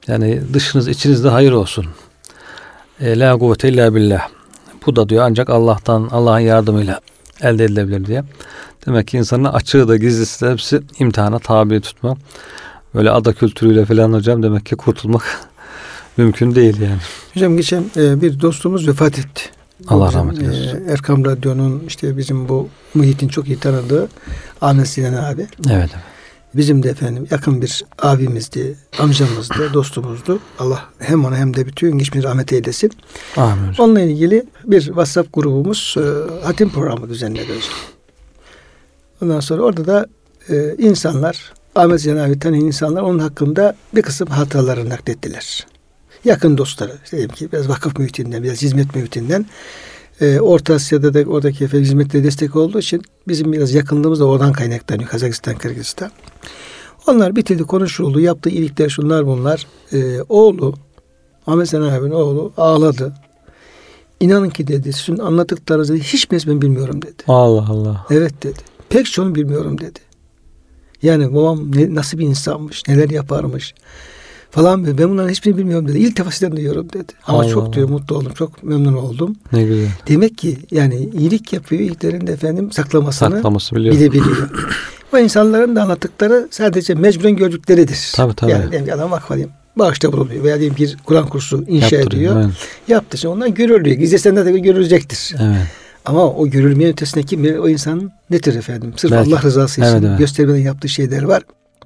[0.06, 1.86] Yani dışınız içinizde hayır olsun.
[3.00, 4.28] E, la kuvvete illa billah.
[4.86, 7.00] Bu da diyor ancak Allah'tan, Allah'ın yardımıyla
[7.42, 8.24] elde edilebilir diye.
[8.86, 12.16] Demek ki insanın açığı da gizlisi de hepsi imtihana tabi tutma.
[12.94, 15.22] Böyle ada kültürüyle falan hocam demek ki kurtulmak
[16.20, 16.98] mümkün değil yani.
[17.34, 19.42] Hocam geçen e, bir dostumuz vefat etti.
[19.88, 20.88] Allah Bizim, rahmet eylesin.
[20.88, 24.08] e, Erkam Radyo'nun işte bizim bu muhitin çok iyi tanıdığı
[24.60, 25.46] Ahmet Sinan abi.
[25.70, 25.90] Evet.
[26.54, 30.38] Bizim de efendim yakın bir abimizdi, amcamızdı, dostumuzdu.
[30.58, 32.90] Allah hem ona hem de bütün geçmiş rahmet eylesin.
[33.36, 33.74] Amin.
[33.78, 36.02] Onunla ilgili bir WhatsApp grubumuz e,
[36.46, 37.74] hatim programı düzenledi hocam.
[39.22, 40.06] Ondan sonra orada da
[40.48, 45.66] e, insanlar, Ahmet abi tanıyan insanlar onun hakkında bir kısım hataları naklettiler.
[46.24, 49.46] Yakın dostları, işte diyelim ki biraz vakıf mühitinden, biraz hizmet mühitinden.
[50.20, 54.52] E, Orta Asya'da da oradaki efendim hizmetlere destek olduğu için bizim biraz yakınlığımız da oradan
[54.52, 55.08] kaynaklanıyor.
[55.08, 56.10] Kazakistan, Kırgızistan.
[57.06, 59.66] Onlar bitirdi, konuşuldu, yaptığı iyilikler şunlar bunlar.
[59.92, 60.74] E, oğlu,
[61.46, 63.14] Ahmet Sinan abinin oğlu ağladı.
[64.20, 67.22] İnanın ki dedi sizin anlattıklarınızı hiçbirisini ben bilmiyorum dedi.
[67.28, 68.06] Allah Allah.
[68.10, 68.58] Evet dedi.
[68.88, 69.98] Pek çoğunu bilmiyorum dedi.
[71.02, 73.74] Yani babam ne, nasıl bir insanmış, neler yaparmış
[74.50, 74.98] falan.
[74.98, 75.98] Ben bunların hiçbirini bilmiyorum dedi.
[75.98, 77.12] İlk defa sizden duyuyorum dedi.
[77.26, 77.72] Ama Allah çok Allah.
[77.72, 79.36] diyor mutlu oldum, çok memnun oldum.
[79.52, 79.88] Ne güzel.
[80.08, 83.94] Demek ki yani iyilik yapıyor, iyiliklerin de efendim saklamasını Saklaması biliyor.
[83.94, 84.50] bilebiliyor.
[85.14, 88.12] o insanların da anlattıkları sadece mecburen gördükleridir.
[88.16, 88.50] Tabii, tabii.
[88.50, 92.36] Yani diyelim ki adam vakfa diyeyim, bağışta bulunuyor veya diyelim bir Kur'an kursu inşa Yaptırıyor,
[92.36, 92.52] ediyor.
[92.88, 93.96] Yaptığı için ondan görülüyor.
[93.96, 95.34] Gizlesen de görülecektir.
[95.40, 95.56] Evet.
[96.04, 98.92] Ama o görülmeyen ötesinde kim bilir o insan nedir efendim?
[98.96, 99.30] Sırf Belki.
[99.34, 100.18] Allah rızası için Evet, evet.
[100.18, 101.42] göstermeden yaptığı şeyler var.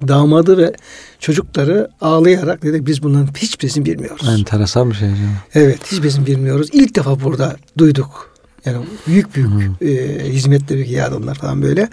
[0.07, 0.73] Damadı ve
[1.19, 4.29] çocukları ağlayarak dedi biz bunların hiçbirisini bilmiyoruz.
[4.29, 5.25] Enteresan bir şey hocam.
[5.53, 6.69] Evet hiçbirisini bilmiyoruz.
[6.73, 8.35] İlk defa burada duyduk.
[8.65, 11.89] Yani büyük büyük e, hizmetli büyük yardımlar falan böyle.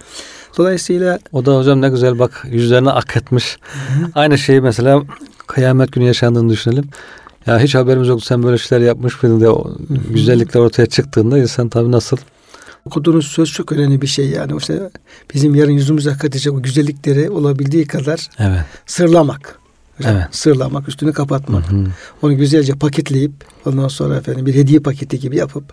[0.58, 3.58] Dolayısıyla O da hocam ne güzel bak yüzlerine ak etmiş.
[4.14, 5.02] Aynı şeyi mesela
[5.46, 6.84] kıyamet günü yaşandığını düşünelim.
[7.46, 9.76] Ya hiç haberimiz yoktu sen böyle şeyler yapmış mıydın diye o
[10.10, 12.16] güzellikler ortaya çıktığında insan tabii nasıl
[12.84, 14.56] okuduğunuz söz çok önemli bir şey yani.
[14.58, 14.90] İşte
[15.34, 18.64] bizim yarın yüzümüze akıtacak o güzellikleri olabildiği kadar evet.
[18.86, 19.58] sırlamak.
[19.96, 20.26] Hocam, Evet.
[20.30, 21.70] Sırlamak, üstünü kapatmak.
[21.70, 21.86] Hı hı.
[22.22, 23.32] Onu güzelce paketleyip
[23.66, 25.64] ondan sonra efendim bir hediye paketi gibi yapıp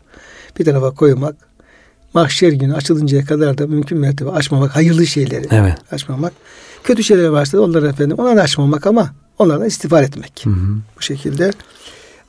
[0.59, 1.35] bir tarafa koymak.
[2.13, 4.75] Mahşer günü açılıncaya kadar da mümkün mertebe açmamak.
[4.75, 5.77] Hayırlı şeyleri Evet.
[5.91, 6.33] açmamak.
[6.83, 10.41] Kötü şeyler varsa da onları efendim ona da açmamak ama onlardan istiğfar etmek.
[10.43, 10.77] Hı hı.
[10.97, 11.51] Bu şekilde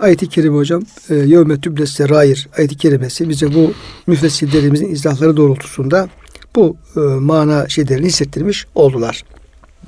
[0.01, 3.73] ayet-i kerime hocam e, yevme tübles serair ayet-i kerimesi bize bu
[4.07, 6.09] müfessirlerimizin izahları doğrultusunda
[6.57, 9.25] bu e, mana şeylerini hissettirmiş oldular.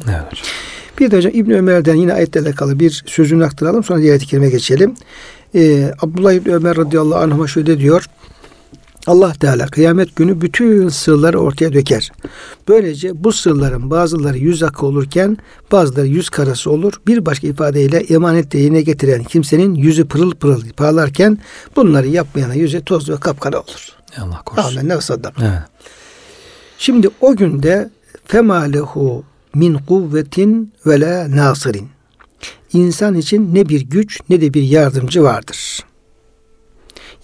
[0.09, 0.47] Evet hocam.
[0.99, 4.51] Bir de hocam İbn Ömer'den yine ayetle alakalı bir sözünü aktaralım sonra diğer ayet-i kerime
[4.51, 4.95] geçelim.
[5.55, 8.07] Ee, Abdullah İbni Ömer radıyallahu anh'a şöyle diyor.
[9.07, 12.13] Allah Teala kıyamet günü bütün sırları ortaya döker.
[12.69, 15.37] Böylece bu sırların bazıları yüz akı olurken
[15.73, 16.93] bazıları yüz karası olur.
[17.07, 21.39] Bir başka ifadeyle emanet yerine getiren kimsenin yüzü pırıl pırıl parlarken
[21.77, 23.89] bunları yapmayana yüzü toz ve kapkara olur.
[24.19, 24.79] Allah korusun.
[24.79, 24.89] Amin.
[25.39, 25.45] Ne.
[25.47, 25.63] Evet.
[26.79, 27.91] Şimdi o günde
[28.27, 31.89] femalehu min kuvvetin ve la nasirin.
[32.73, 35.81] İnsan için ne bir güç ne de bir yardımcı vardır.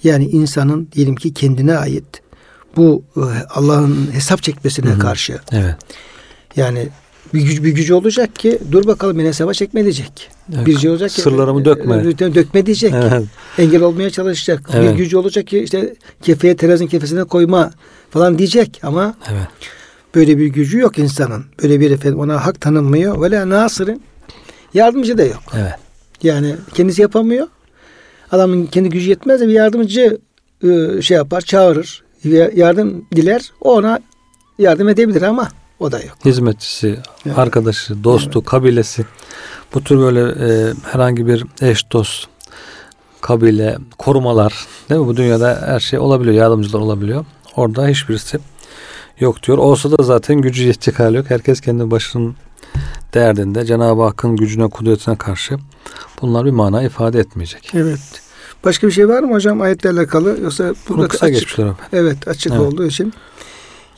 [0.05, 2.23] Yani insanın diyelim ki kendine ait
[2.77, 4.99] bu e, Allah'ın hesap çekmesine Hı hı.
[4.99, 5.75] karşı Evet.
[6.57, 6.89] yani
[7.35, 10.31] bir güç bir gücü olacak ki dur bakalım beni hesaba çekme diyecek.
[10.55, 10.67] Evet.
[10.67, 11.97] Bir şey olacak ki Sırlarımı e, dökme.
[11.97, 12.95] e, dökme diyecek.
[12.95, 13.23] Evet.
[13.59, 14.71] Engel olmaya çalışacak.
[14.75, 14.93] Evet.
[14.93, 17.71] Bir gücü olacak ki işte kefeye terazinin kefesine koyma
[18.11, 19.49] falan diyecek ama Evet.
[20.15, 21.45] böyle bir gücü yok insanın.
[21.63, 23.31] Böyle bir efendim ona hak tanınmıyor.
[23.31, 24.01] La nasırın
[24.75, 25.43] yardımcı da yok.
[25.57, 25.73] Evet.
[26.23, 27.47] Yani kendisi yapamıyor.
[28.33, 30.19] Adamın kendi gücü yetmez de bir yardımcı
[30.69, 32.03] e, şey yapar, çağırır.
[32.25, 33.53] ya- Yardım diler.
[33.61, 34.01] Ona
[34.59, 35.49] yardım edebilir ama
[35.81, 36.17] o da yok.
[36.25, 37.38] Hizmetçisi, Evet.
[37.38, 39.05] arkadaşı, dostu, kabilesi.
[39.75, 42.27] Bu tür böyle e, herhangi bir eş, dost,
[43.21, 45.07] kabile, korumalar değil mi?
[45.07, 47.25] Bu dünyada her şey olabiliyor, yardımcılar olabiliyor.
[47.57, 48.38] Orada hiçbirisi
[49.21, 49.59] yok diyor.
[49.59, 51.27] Olsa da zaten gücü yetecek hali yok.
[51.31, 52.37] Herkes kendi başının
[53.14, 53.64] derdinde.
[53.64, 55.57] Cenab-ı Hakk'ın gücüne, kudretine karşı
[56.22, 57.70] bunlar bir mana ifade etmeyecek.
[57.74, 58.00] Evet.
[58.64, 60.38] Başka bir şey var mı hocam ayetlerle alakalı?
[60.42, 61.59] Yoksa burada kısa açık.
[61.92, 62.61] Evet açık Evet.
[62.62, 63.12] olduğu için.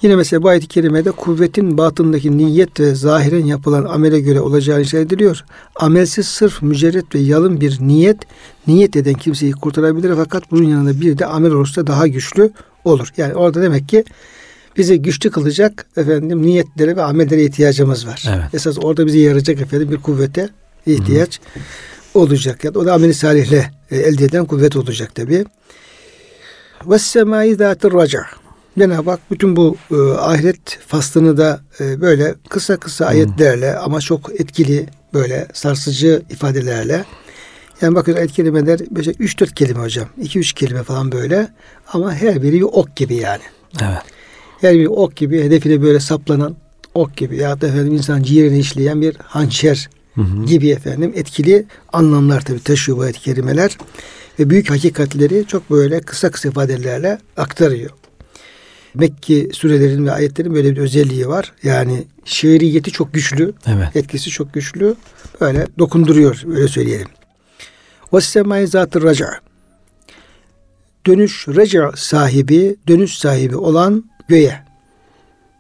[0.03, 5.07] Yine mesela bu ayet-i kerimede kuvvetin batındaki niyet ve zahiren yapılan amele göre olacağı işaret
[5.07, 5.45] ediliyor.
[5.77, 8.17] Amelsiz sırf mücerret ve yalın bir niyet,
[8.67, 12.51] niyet eden kimseyi kurtarabilir fakat bunun yanında bir de amel olursa daha güçlü
[12.85, 13.09] olur.
[13.17, 14.05] Yani orada demek ki
[14.77, 18.25] bizi güçlü kılacak efendim niyetlere ve amellere ihtiyacımız var.
[18.29, 18.55] Evet.
[18.55, 20.49] Esas orada bizi yarayacak efendim bir kuvvete
[20.87, 21.41] ihtiyaç
[22.15, 22.65] olacak.
[22.65, 25.45] Yani o da ameli salihle e, elde eden kuvvet olacak tabi.
[26.87, 28.23] Ve semai zatir raca.
[28.79, 34.41] Cenab-ı Hak bütün bu e, ahiret faslını da e, böyle kısa kısa ayetlerle ama çok
[34.41, 37.05] etkili böyle sarsıcı ifadelerle
[37.81, 40.09] yani bakın ayet kelimeler böyle 3-4 kelime hocam.
[40.23, 41.49] 2-3 kelime falan böyle
[41.93, 43.43] ama her biri bir ok gibi yani.
[43.83, 44.03] Evet.
[44.61, 46.57] Her bir ok gibi hedefine böyle saplanan
[46.95, 50.45] ok gibi ya da efendim insan ciğerini işleyen bir hançer Hı hı.
[50.45, 53.79] gibi efendim etkili anlamlar tabii taşıyor bu ayet kelimeler
[54.39, 57.91] ve büyük hakikatleri çok böyle kısa kısa ifadelerle aktarıyor.
[58.95, 61.53] Mekki surelerin ve ayetlerin böyle bir özelliği var.
[61.63, 63.97] Yani şiiriyeti çok güçlü, Evet.
[63.97, 64.95] etkisi çok güçlü.
[65.41, 67.09] Böyle dokunduruyor öyle söyleyelim.
[68.13, 69.31] Ve semai zatı raca.
[71.07, 74.61] Dönüş raca sahibi, dönüş sahibi olan göğe.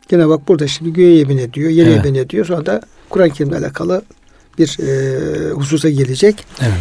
[0.09, 2.05] Gene bak burada şimdi göğe yemin ediyor, yere Evet.
[2.05, 2.47] yemin ediyor.
[2.47, 2.81] Sonra da
[3.11, 4.03] Kur'an-ı Kerim'le alakalı
[4.59, 6.45] bir e, hususa gelecek.
[6.61, 6.73] Evet.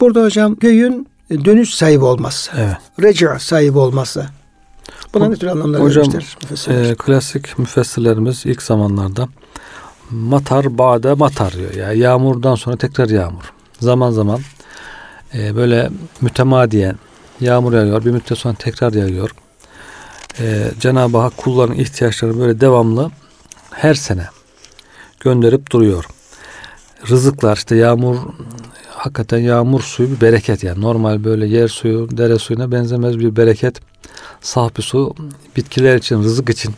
[0.00, 2.76] Burada hocam göğün dönüş sahibi olması, Evet.
[3.02, 4.26] reca sahibi olması.
[5.14, 6.90] Buna ne tür anlamlar Hocam, müfessirler?
[6.90, 9.28] Ee, klasik müfessirlerimiz ilk zamanlarda
[10.10, 11.74] matar bade matar diyor.
[11.74, 13.52] Yani yağmurdan sonra tekrar yağmur.
[13.80, 14.40] Zaman zaman
[15.34, 16.96] e, böyle mütemadiyen
[17.40, 18.04] yağmur yağıyor.
[18.04, 19.30] Bir müddet sonra tekrar yağıyor.
[20.40, 23.10] Ee, Cenab-ı Hak kulların ihtiyaçlarını böyle devamlı
[23.70, 24.26] her sene
[25.20, 26.04] gönderip duruyor.
[27.08, 28.16] Rızıklar işte yağmur
[28.90, 33.80] hakikaten yağmur suyu bir bereket yani normal böyle yer suyu dere suyuna benzemez bir bereket
[34.40, 35.14] saf bir su
[35.56, 36.74] bitkiler için rızık için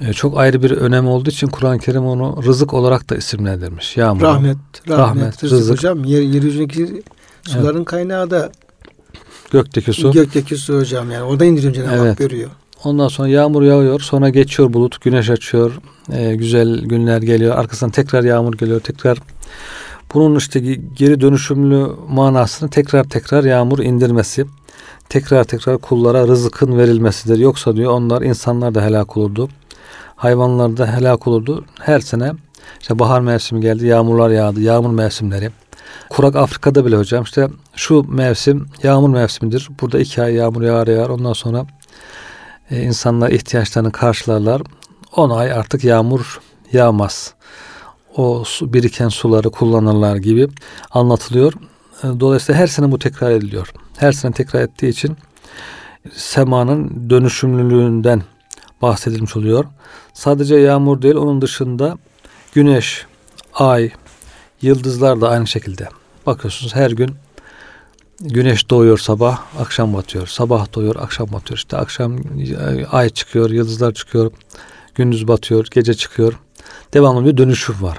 [0.00, 3.96] e, çok ayrı bir önemi olduğu için Kur'an-ı Kerim onu rızık olarak da isimlendirmiş.
[3.96, 4.22] Yağmur.
[4.22, 4.56] rahmet,
[4.88, 5.76] rahmet, rahmet, rızık, rızık.
[5.76, 6.04] hocam.
[6.04, 7.02] Yer, yeryüzündeki
[7.42, 8.52] suların kaynağı da
[9.52, 10.12] Gökteki su.
[10.12, 11.22] gökteki su hocam yani.
[11.24, 12.18] Orada indiriyor Cenab-ı Hak Evet.
[12.18, 12.50] görüyor.
[12.84, 14.00] Ondan sonra yağmur yağıyor.
[14.00, 15.00] Sonra geçiyor bulut.
[15.00, 15.72] Güneş açıyor.
[16.12, 17.56] e, güzel günler geliyor.
[17.58, 18.80] Arkasından tekrar yağmur geliyor.
[18.80, 19.18] Tekrar
[20.14, 24.46] bunun işte ge- geri dönüşümlü manasını tekrar tekrar yağmur indirmesi.
[25.08, 27.38] Tekrar tekrar kullara rızıkın verilmesidir.
[27.38, 29.48] Yoksa diyor onlar insanlar da helak olurdu.
[30.16, 31.64] Hayvanlar da helak olurdu.
[31.80, 32.32] Her sene
[32.80, 33.86] işte bahar mevsimi geldi.
[33.86, 34.60] Yağmurlar yağdı.
[34.60, 35.50] Yağmur mevsimleri.
[36.10, 39.68] Kurak Afrika'da bile hocam işte şu mevsim yağmur mevsimidir.
[39.80, 41.08] Burada iki ay yağmur yağar yağar.
[41.08, 41.66] Ondan sonra
[42.70, 44.62] e, insanlar ihtiyaçlarını karşılarlar.
[45.16, 46.40] 10 ay artık yağmur
[46.72, 47.34] yağmaz.
[48.16, 50.48] O su, biriken suları kullanırlar gibi
[50.90, 51.52] anlatılıyor.
[52.02, 53.72] E, Dolayısıyla her sene bu tekrar ediliyor.
[53.96, 55.16] Her sene tekrar ettiği için
[56.14, 58.22] semanın dönüşümlülüğünden
[58.82, 59.64] bahsedilmiş oluyor.
[60.12, 61.98] Sadece yağmur değil onun dışında
[62.54, 63.06] güneş,
[63.54, 63.90] ay,
[64.62, 65.88] yıldızlar da aynı şekilde.
[66.26, 67.10] Bakıyorsunuz her gün
[68.20, 70.26] güneş doğuyor sabah, akşam batıyor.
[70.26, 71.58] Sabah doğuyor, akşam batıyor.
[71.58, 74.32] İşte akşam e, ay çıkıyor, yıldızlar çıkıyor.
[74.94, 76.32] Gündüz batıyor, gece çıkıyor.
[76.94, 77.98] Devamlı bir dönüşüm var.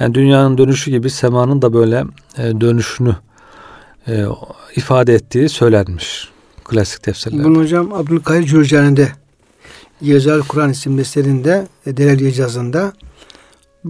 [0.00, 2.04] Yani dünyanın dönüşü gibi semanın da böyle
[2.38, 3.16] e, dönüşünü
[4.08, 4.24] e,
[4.76, 6.28] ifade ettiği söylenmiş
[6.64, 7.44] klasik tefsirlerde.
[7.44, 9.12] Bunu hocam Abdülkadir Cürcani'de
[10.00, 12.92] Yazar Kur'an isimli eserinde e, Delal İcazı'nda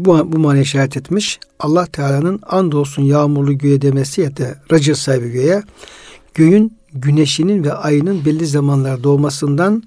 [0.05, 1.41] bu, bu manaya işaret etmiş.
[1.61, 5.63] Allah Teala'nın andolsun yağmurlu göğe demesi ya da racı sahibi göğe
[6.35, 9.83] göğün güneşinin ve ayının belli zamanlar doğmasından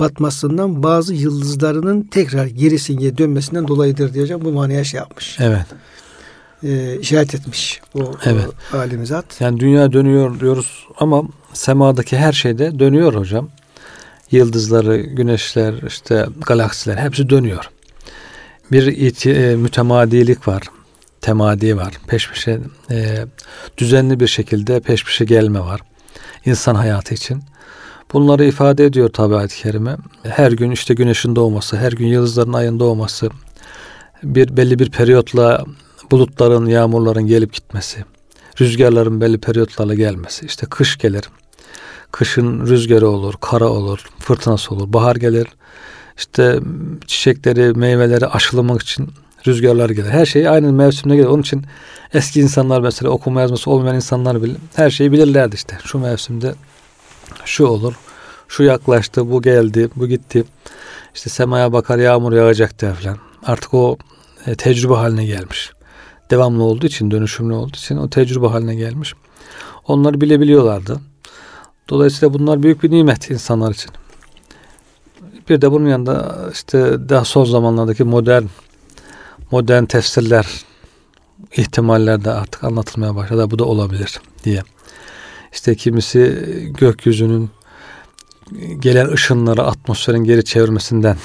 [0.00, 5.36] batmasından bazı yıldızlarının tekrar gerisinge dönmesinden dolayıdır diye hocam bu manaya şey yapmış.
[5.40, 5.66] Evet.
[6.62, 8.48] e, işaret etmiş o, Evet.
[8.74, 9.40] o alemi zat.
[9.40, 11.22] Yani dünya dönüyor diyoruz ama
[11.52, 13.48] semadaki her şeyde dönüyor hocam.
[14.30, 17.70] Yıldızları, güneşler, işte galaksiler hepsi dönüyor.
[18.72, 20.62] Bir iti, e, mütemadilik var.
[21.20, 21.94] Temadi var.
[22.06, 23.26] Peş peşe e,
[23.78, 25.80] düzenli bir şekilde peş peşe gelme var.
[26.44, 27.42] İnsan hayatı için.
[28.12, 29.96] Bunları ifade ediyor tabi ayet-i kerime.
[30.22, 33.30] Her gün işte güneşin doğması, her gün yıldızların ayın doğması,
[34.22, 35.64] bir belli bir periyotla
[36.10, 38.04] bulutların, yağmurların gelip gitmesi,
[38.60, 40.46] rüzgarların belli periyotlarla gelmesi.
[40.46, 41.24] İşte kış gelir.
[42.12, 44.92] Kışın rüzgarı olur, kara olur, fırtınası olur.
[44.92, 45.46] Bahar gelir.
[46.16, 46.60] İşte
[47.06, 49.08] çiçekleri, meyveleri aşılamak için
[49.46, 50.10] rüzgarlar gelir.
[50.10, 51.26] Her şey aynı mevsimde gelir.
[51.26, 51.62] Onun için
[52.14, 55.78] eski insanlar mesela okuma yazması olmayan insanlar bile her şeyi bilirlerdi işte.
[55.84, 56.54] Şu mevsimde
[57.44, 57.94] şu olur.
[58.48, 60.44] Şu yaklaştı, bu geldi, bu gitti.
[61.14, 63.18] İşte semaya bakar yağmur yağacak der falan.
[63.42, 63.96] Artık o
[64.46, 65.72] e, tecrübe haline gelmiş.
[66.30, 69.14] Devamlı olduğu için, dönüşümlü olduğu için o tecrübe haline gelmiş.
[69.86, 71.00] Onları bilebiliyorlardı.
[71.88, 73.90] Dolayısıyla bunlar büyük bir nimet insanlar için.
[75.48, 78.44] Bir de bunun yanında işte daha son zamanlardaki modern
[79.50, 80.46] modern tefsirler
[81.56, 83.50] ihtimaller de artık anlatılmaya başladı.
[83.50, 84.62] Bu da olabilir diye.
[85.52, 86.44] İşte kimisi
[86.78, 87.50] gökyüzünün
[88.78, 91.16] gelen ışınları atmosferin geri çevirmesinden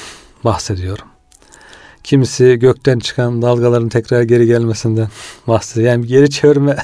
[0.44, 0.98] bahsediyor.
[2.04, 5.08] Kimisi gökten çıkan dalgaların tekrar geri gelmesinden
[5.48, 5.92] bahsediyor.
[5.92, 6.78] Yani geri çevirme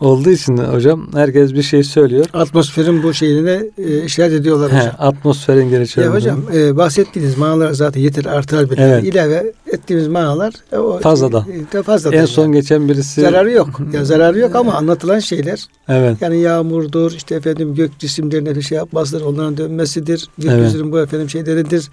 [0.00, 2.26] olduğu için hocam herkes bir şey söylüyor.
[2.32, 4.94] Atmosferin bu şeyini de e, işaret ediyorlar He, hocam.
[4.98, 9.04] atmosferin geri Ya hocam e, bahsettiğiniz manalar zaten yeter artar bir Evet.
[9.04, 11.44] ilave ettiğimiz manalar e, o Fazladan.
[11.70, 12.18] e, de fazladan.
[12.18, 12.54] en son yani.
[12.54, 13.68] geçen birisi zararı yok.
[13.92, 18.78] Ya zararı yok ama anlatılan şeyler evet yani yağmurdur, işte efendim gök cisimlerine bir şey
[18.78, 21.90] yapmasıdır, onların dönmesidir, gökyüzünün bu efendim şeyleridir.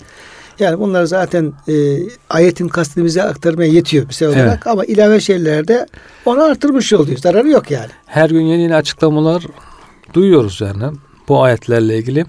[0.62, 1.74] Yani bunlar zaten e,
[2.30, 4.36] ayetin kastını bize aktarmaya yetiyor bir Evet.
[4.36, 5.86] olarak ama ilave şeylerde
[6.26, 7.18] onu artırmış oluyor.
[7.18, 7.90] Zararı yok yani.
[8.06, 9.44] her gün yeni yeni açıklamalar
[10.14, 10.84] duyuyoruz yani
[11.28, 12.26] bu ayetlerle ilgili.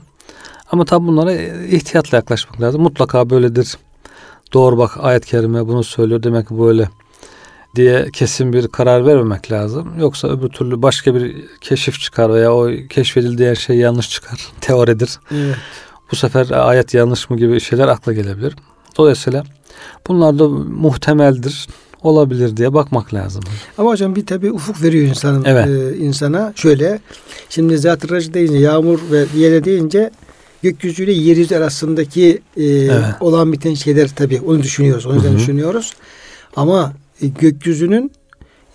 [0.71, 1.33] Ama tabi bunlara
[1.67, 2.83] ihtiyatla yaklaşmak lazım.
[2.83, 3.77] Mutlaka böyledir.
[4.53, 6.89] Doğru bak ayet-i kerime bunu söylüyor demek ki böyle
[7.77, 9.93] diye kesin bir karar vermemek lazım.
[9.99, 14.41] Yoksa öbür türlü başka bir keşif çıkar veya o keşfedildiği şey yanlış çıkar.
[14.61, 15.19] Teoridir.
[15.35, 15.57] Evet.
[16.13, 18.57] Bu sefer ayet yanlış mı gibi şeyler akla gelebilir.
[18.97, 19.45] Dolayısıyla
[20.09, 21.67] bunlar da muhtemeldir,
[22.03, 23.43] olabilir diye bakmak lazım.
[23.79, 25.67] Ama hocam bir tabi ufuk veriyor insanın Evet.
[25.69, 26.53] e, insana.
[26.57, 27.01] Şöyle
[27.49, 30.11] şimdi racı deyince yağmur ve yele deyince
[30.63, 33.05] gökyüzüyle yeryüzü arasındaki e, Evet.
[33.21, 35.07] olan biten şeyler tabi onu düşünüyoruz.
[35.07, 35.93] O yüzden düşünüyoruz.
[36.57, 38.13] Ama e, gökyüzünün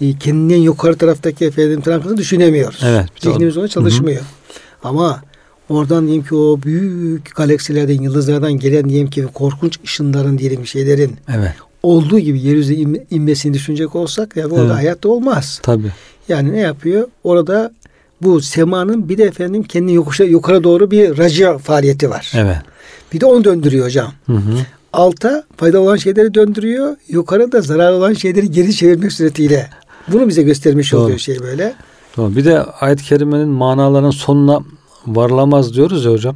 [0.02, 2.82] e, kendinden yukarı taraftaki efendim tarafını düşünemiyoruz.
[2.86, 3.06] Evet.
[3.20, 4.22] Zihnimiz ona çalışmıyor.
[4.84, 5.22] Ama
[5.70, 11.52] oradan diyelim ki o büyük galaksilerden, yıldızlardan gelen diyelim ki korkunç ışınların diyelim şeylerin Evet,
[11.84, 14.76] olduğu gibi yeryüzüne inme- inmesini düşünecek olsak ya orada Evet.
[14.76, 15.60] hayatta olmaz.
[15.64, 15.92] tabii.
[16.30, 17.08] Yani ne yapıyor?
[17.24, 17.72] Orada
[18.22, 22.32] bu semanın bir de efendim kendi yokuşa yukarı doğru bir raca faaliyeti var.
[22.36, 22.58] Evet.
[23.14, 24.12] Bir de onu döndürüyor hocam.
[24.26, 24.58] Hı hı.
[24.94, 26.96] Alta fayda olan şeyleri döndürüyor.
[27.10, 29.70] Yukarı da zarar olan şeyleri geri çevirmek suretiyle.
[30.08, 31.02] Bunu bize göstermiş Doğru.
[31.02, 31.74] oluyor şey böyle.
[32.16, 32.36] Tamam.
[32.36, 34.60] Bir de ayet-i kerimenin manalarının sonuna
[35.08, 36.36] varılamaz diyoruz ya hocam.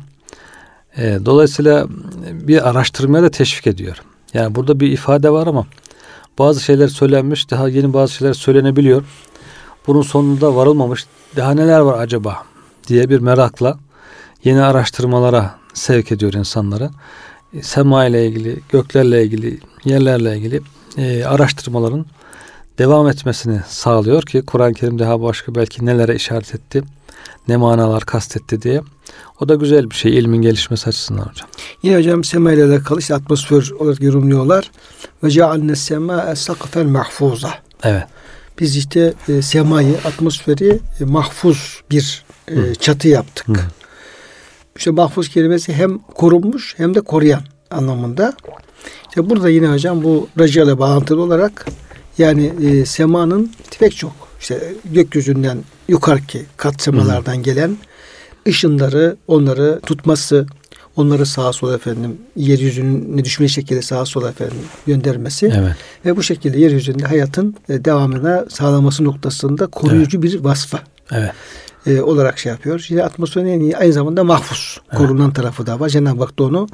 [0.97, 1.87] E, dolayısıyla
[2.31, 4.01] bir araştırmaya da teşvik ediyor.
[4.33, 5.65] Yani burada bir ifade var ama
[6.39, 9.03] bazı şeyler söylenmiş, daha yeni bazı şeyler söylenebiliyor.
[9.87, 11.05] Bunun sonunda varılmamış.
[11.35, 12.43] Daha neler var acaba
[12.87, 13.77] diye bir merakla
[14.43, 16.89] yeni araştırmalara sevk ediyor insanları.
[17.53, 20.61] E, Sema ile ilgili, göklerle ilgili, yerlerle ilgili
[20.97, 22.05] e, araştırmaların
[22.77, 26.83] devam etmesini sağlıyor ki Kur'an-ı Kerim daha başka belki nelere işaret etti,
[27.47, 28.81] ne manalar kastetti diye.
[29.39, 31.47] O da güzel bir şey ilmin gelişmesi açısından hocam.
[31.83, 34.71] Yine hocam sema ile alakalı işte atmosfer olarak yorumluyorlar.
[35.23, 37.53] Ve cealne sema sakfen mahfuza.
[37.83, 38.03] Evet.
[38.59, 42.75] Biz işte e, semayı, atmosferi e, mahfuz bir e, Hı.
[42.75, 43.47] çatı yaptık.
[43.47, 43.53] Hı.
[44.77, 48.33] İşte mahfuz kelimesi hem korunmuş hem de koruyan anlamında.
[49.09, 51.65] İşte burada yine hocam bu raca ile bağlantılı olarak
[52.17, 57.77] yani e, semanın pek çok işte gökyüzünden yukarıki kat semalardan gelen
[58.47, 60.45] ışınları onları tutması,
[60.95, 65.75] onları sağa sola efendim yeryüzüne düşme şekilde sağa sola efendim göndermesi Evet.
[66.05, 70.79] ve bu şekilde yeryüzünde hayatın e, devamına sağlaması noktasında koruyucu bir vasfa
[71.11, 71.31] Evet.
[71.85, 72.85] e, olarak şey yapıyor.
[72.89, 74.81] Yine atmosferin en iyi aynı zamanda mahfuz.
[74.97, 75.89] Korunan tarafı da var.
[75.89, 76.67] Cenab-ı Hak da onu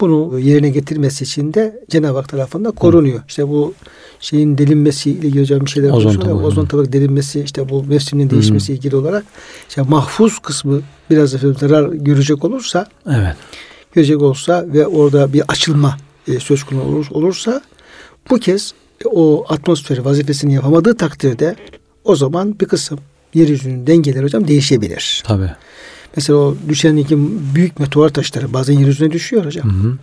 [0.00, 3.20] bunu yerine getirmesi için de Cenab-ı Hak tarafından korunuyor.
[3.28, 3.74] İşte bu
[4.20, 6.24] şeyin delinmesiyle ilgili hocam bir şeyler Ozon konuşuyor.
[6.24, 6.42] tabağı.
[6.46, 9.24] Ozon tabak delinmesi işte bu mevsimin değişmesi ilgili olarak
[9.68, 10.80] işte mahfuz kısmı
[11.10, 13.36] biraz efendim zarar görecek olursa Evet.
[13.92, 15.96] görecek olsa ve orada bir açılma
[16.28, 17.60] e, söz konusu olur, olursa
[18.30, 18.74] bu kez
[19.04, 21.56] o atmosferi vazifesini yapamadığı takdirde
[22.04, 22.98] o zaman bir kısım
[23.34, 25.22] yeryüzünün dengeleri hocam değişebilir.
[25.26, 25.50] Tabii.
[26.16, 27.16] Mesela o düşen iki
[27.54, 29.70] büyük meteor taşları bazen yeryüzüne düşüyor hocam.
[29.70, 29.98] Hı hı.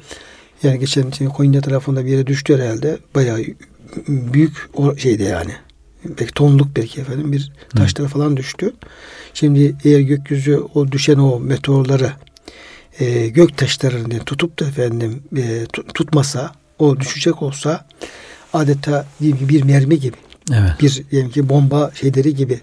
[0.64, 2.98] Yani geçen sene Konya tarafında bir yere düştü herhalde.
[3.16, 3.40] Bayağı
[4.08, 5.52] büyük o şeydi yani.
[6.06, 8.74] Belki tonluk belki efendim bir taşlara falan düştü.
[9.34, 12.12] Şimdi eğer gökyüzü o düşen o meteorları
[13.00, 17.86] e, gök taşlarını tutup da efendim e, tutmasa o düşecek olsa
[18.54, 20.18] adeta bir mermi gibi
[20.54, 20.72] Evet.
[20.82, 22.62] bir diyelim ki bomba şeyleri gibi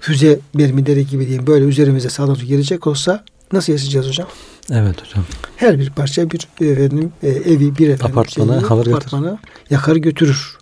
[0.00, 4.28] füze mermileri gibi diyeyim böyle üzerimize saldırı gelecek olsa nasıl yaşayacağız hocam?
[4.70, 5.24] Evet hocam.
[5.56, 9.38] Her bir parça bir efendim e, evi bir efendim Apartmanı şeyi, alır apartmanı
[9.70, 10.58] yakar götürür.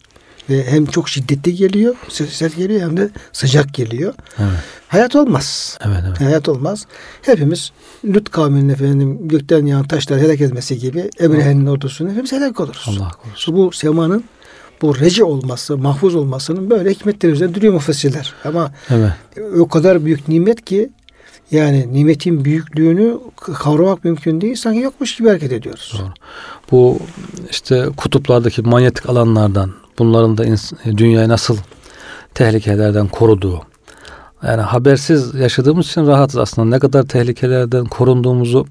[0.50, 4.14] Ve hem çok şiddetli geliyor, sert geliyor hem de sıcak geliyor.
[4.38, 4.58] Evet.
[4.88, 5.78] Hayat olmaz.
[5.86, 6.20] Evet, evet.
[6.20, 6.86] Hayat olmaz.
[7.22, 7.72] Hepimiz
[8.04, 12.86] Lut kavminin efendim gökten yağan taşlar helak etmesi gibi Ebrehe'nin ordusunu hepimiz helak oluruz.
[12.88, 13.56] Allah korusun.
[13.56, 14.24] Bu semanın
[14.83, 18.35] bu reci olması, mahfuz olmasının böyle hikmetleri üzerinde duruyor müfessirler.
[18.45, 19.11] Ama Evet.
[19.59, 20.91] o kadar büyük nimet ki
[21.51, 24.57] yani nimetin büyüklüğünü kavramak mümkün değil.
[24.57, 25.95] Sanki yokmuş gibi hareket ediyoruz.
[25.99, 26.09] Doğru.
[26.70, 26.99] Bu
[27.51, 31.57] işte kutuplardaki manyetik alanlardan bunların da ins- dünyayı nasıl
[32.35, 33.61] tehlikelerden koruduğu.
[34.43, 36.68] Yani habersiz yaşadığımız için rahatız aslında.
[36.68, 38.66] Ne kadar tehlikelerden korunduğumuzu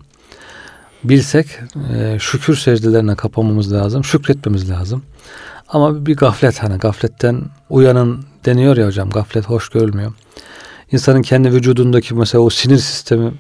[1.04, 1.48] bilsek
[1.96, 4.04] e, şükür secdelerine kapamamız lazım.
[4.04, 5.02] Şükretmemiz lazım.
[5.68, 9.10] Ama bir gaflet hani gafletten uyanın deniyor ya hocam.
[9.10, 10.14] Gaflet hoş görülmüyor.
[10.92, 13.34] İnsanın kendi vücudundaki mesela o sinir sistemi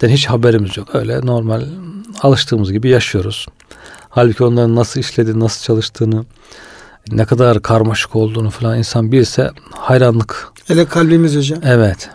[0.00, 0.94] den hiç haberimiz yok.
[0.94, 1.62] Öyle normal
[2.22, 3.46] alıştığımız gibi yaşıyoruz.
[4.08, 6.24] Halbuki onların nasıl işlediğini, nasıl çalıştığını,
[7.10, 10.48] ne kadar karmaşık olduğunu falan insan bilse hayranlık.
[10.66, 11.60] Hele kalbimiz hocam.
[11.64, 12.10] Evet.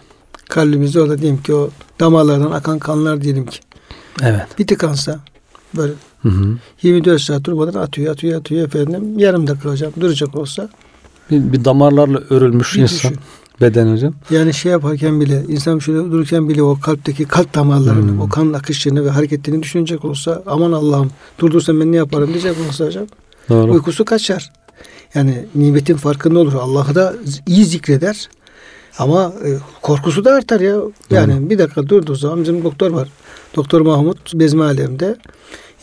[0.50, 1.70] Kalbimizde orada diyelim ki o
[2.00, 3.60] damarlardan akan kanlar diyelim ki.
[4.22, 4.60] Evet.
[4.60, 5.20] Bir tıkansa
[5.74, 5.94] böyle
[6.24, 6.58] Hı hı.
[6.82, 9.20] 24 saat durmadan atıyor atıyor atıyor efendim.
[9.20, 10.70] Yarım dakika hocam duracak olsa.
[11.32, 13.18] Bir, bir damarlarla örülmüş Bir insan düşün.
[13.62, 14.14] beden hocam.
[14.30, 18.22] Yani şey yaparken bile insan şöyle dururken bile o kalpteki kalp damarlarını, Hmm.
[18.22, 22.86] o kan akışını ve hareketlerini düşünecek olsa aman Allah'ım durdursam ben ne yaparım diyecek olsa
[22.86, 23.06] hocam.
[23.50, 23.72] Doğru.
[23.72, 24.52] Uykusu kaçar.
[25.16, 26.54] Yani nimetin farkında olur.
[26.54, 27.14] Allah'ı da
[27.48, 28.30] iyi zikreder.
[29.00, 29.50] Ama e,
[29.82, 30.76] korkusu da artar ya.
[31.10, 33.08] Yani bir dakika durduğu zaman bizim doktor var.
[33.56, 35.16] Doktor Mahmut Bezmi Alem'de.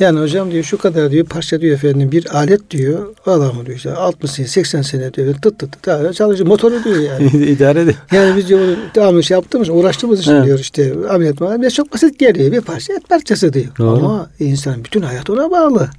[0.01, 3.15] Yani hocam diyor şu kadar diyor parça diyor efendim bir alet diyor.
[3.27, 6.49] Adamı diyor işte 60 sene 80 sene diyor tıt tıt tıt tıt çalışıyor.
[6.49, 7.27] Motoru diyor yani.
[7.47, 7.97] İdare ediyor.
[8.13, 10.45] Yani biz diyor bunu devamlı şey yaptığımız uğraştığımız için Evet.
[10.45, 11.41] diyor işte ameliyat.
[11.61, 12.53] Bize çok basit geliyor.
[12.53, 13.67] Bir parça et parçası diyor.
[13.79, 13.97] Doğru.
[13.97, 15.91] Ama insan bütün hayat ona bağlı.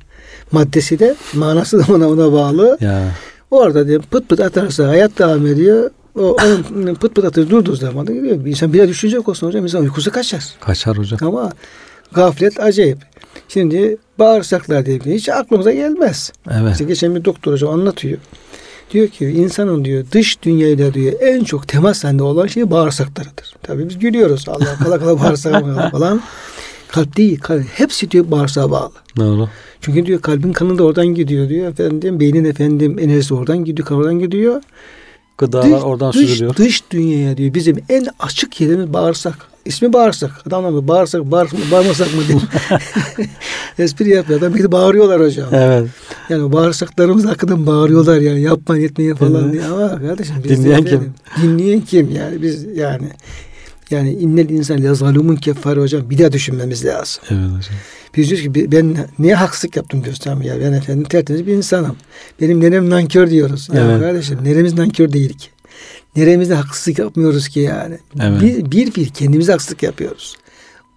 [0.52, 2.78] Maddesi de manası da ona, ona bağlı.
[2.82, 3.04] Ya.
[3.52, 5.90] Orada diyor pıt pıt atarsa hayat devam ediyor.
[6.16, 6.38] O
[6.76, 8.46] onun pıt pıt atır durduğu zaman da gidiyor.
[8.46, 10.46] İnsan biraz düşünecek olsun hocam insan uykusu kaçar.
[10.60, 11.20] Kaçar hocam.
[11.22, 11.52] Ama
[12.14, 12.98] gaflet acayip.
[13.48, 16.32] Şimdi bağırsaklar diye şey hiç aklımıza gelmez.
[16.52, 16.72] Evet.
[16.72, 18.18] İşte geçen bir doktor hocam anlatıyor.
[18.92, 23.56] Diyor ki insanın diyor dış dünyayla diyor en çok temas halinde olan şey bağırsaklarıdır.
[23.64, 24.50] Tabii biz gülüyoruz.
[24.50, 26.22] Allah kala kala bağırsağı mı falan.
[26.88, 27.40] Kalp değil.
[27.40, 28.92] Kalp, hepsi diyor bağırsağa bağlı.
[29.18, 29.50] Doğru.
[29.82, 31.68] Çünkü diyor kalbin kanı da oradan gidiyor diyor.
[31.68, 33.92] Efendim beynin efendim enerjisi oradan gidiyor.
[33.92, 34.62] Oradan gidiyor.
[35.38, 36.42] Gıdalar Dış- oradan dış.
[36.58, 39.51] Dış dünyaya diyor bizim en açık yerimiz bağırsak.
[39.66, 40.32] İsmi bağırsak.
[40.48, 42.42] Adamlar mı bağırsak, bağır, bağırmasak mı diyor.
[43.80, 44.40] Espri yapıyor.
[44.40, 45.48] Adam bir de bağırıyorlar hocam.
[45.52, 45.88] Evet.
[46.30, 49.54] Yani bağırsaklarımız hakkında bağırıyorlar yani yapmayın etmeyin falan Evet.
[49.54, 49.66] diye.
[49.66, 53.10] Ama kardeşim biz Dinleyen efendim, Dinleyen kim yani biz yani
[53.90, 57.24] yani innel insan la zalumun keffar hocam bir daha düşünmemiz lazım.
[57.30, 57.76] Evet hocam.
[58.18, 61.96] Biz diyoruz ki ben niye haksızlık yaptım diyoruz tamam ya ben efendim tertemiz bir insanım.
[62.42, 63.70] Benim nerem nankör diyoruz.
[63.74, 64.02] Ya Evet.
[64.02, 65.48] kardeşim neremiz nankör değil ki.
[66.16, 67.98] Neremizde haksızlık yapmıyoruz ki yani.
[68.22, 68.42] Evet.
[68.42, 70.36] Bir, bir bir kendimize haksızlık yapıyoruz.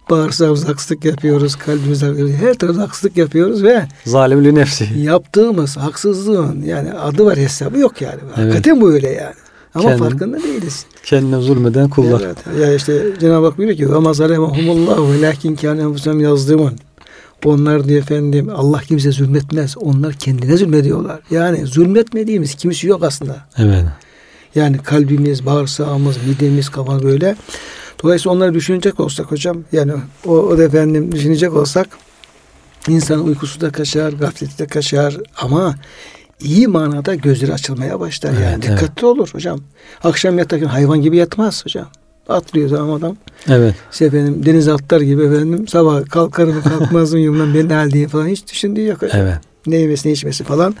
[0.09, 4.87] Bağırsağımıza haksızlık yapıyoruz, kalbimize haksızlık her tarafta haksızlık yapıyoruz ve Zalimli nefsi.
[4.97, 8.19] yaptığımız haksızlığın yani adı var hesabı yok yani.
[8.27, 8.37] Evet.
[8.37, 9.35] Hakikaten bu öyle yani.
[9.75, 10.85] Ama Kendim- farkında değiliz.
[11.03, 12.21] Kendine zulmeden kullar.
[12.25, 12.37] Evet.
[12.61, 15.83] Ya işte Cenab-ı Hak buyuruyor ki ve mazalehumullah ve lakin kâne
[16.19, 16.73] yazdığımın.
[17.45, 19.77] Onlar diye efendim Allah kimse zulmetmez.
[19.77, 21.19] Onlar kendine zulmediyorlar.
[21.31, 23.45] Yani zulmetmediğimiz kimse yok aslında.
[23.57, 23.83] Evet.
[24.55, 27.35] Yani kalbimiz, bağırsağımız, midemiz, kafa böyle.
[28.03, 29.93] Dolayısıyla onları düşünecek olsak hocam yani
[30.25, 31.87] o, o da efendim düşünecek olsak
[32.87, 35.75] insan uykusu da kaçar, gafleti de kaçar ama
[36.39, 38.43] iyi manada gözleri açılmaya başlar yani.
[38.43, 38.81] Evet, evet.
[38.81, 39.59] Dikkatli olur hocam.
[40.03, 41.87] Akşam yatarken hayvan gibi yatmaz hocam.
[42.29, 43.17] Atlıyor tamam adam.
[43.49, 43.75] Evet.
[43.91, 48.09] İşte efendim deniz atlar gibi efendim sabah kalkar mı kalkmaz mı yumdan ben ne haldeyim
[48.09, 49.01] falan hiç düşündüğü yok.
[49.01, 49.21] hocam.
[49.21, 49.35] Evet.
[49.67, 50.75] Ne yemesi ne içmesi falan.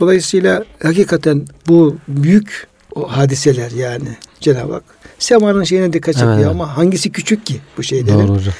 [0.00, 4.08] Dolayısıyla hakikaten bu büyük o hadiseler yani
[4.40, 4.84] Cenab-ı Hak
[5.18, 6.46] semanın şeyine dikkat çekiyor Evet.
[6.46, 8.18] ama hangisi küçük ki bu şeylerin?
[8.28, 8.54] Doğru hocam.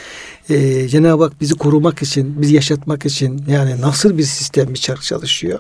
[0.51, 5.03] Ee, Cenab-ı Hak bizi korumak için, bizi yaşatmak için yani nasıl bir sistem bir çark
[5.03, 5.59] çalışıyor?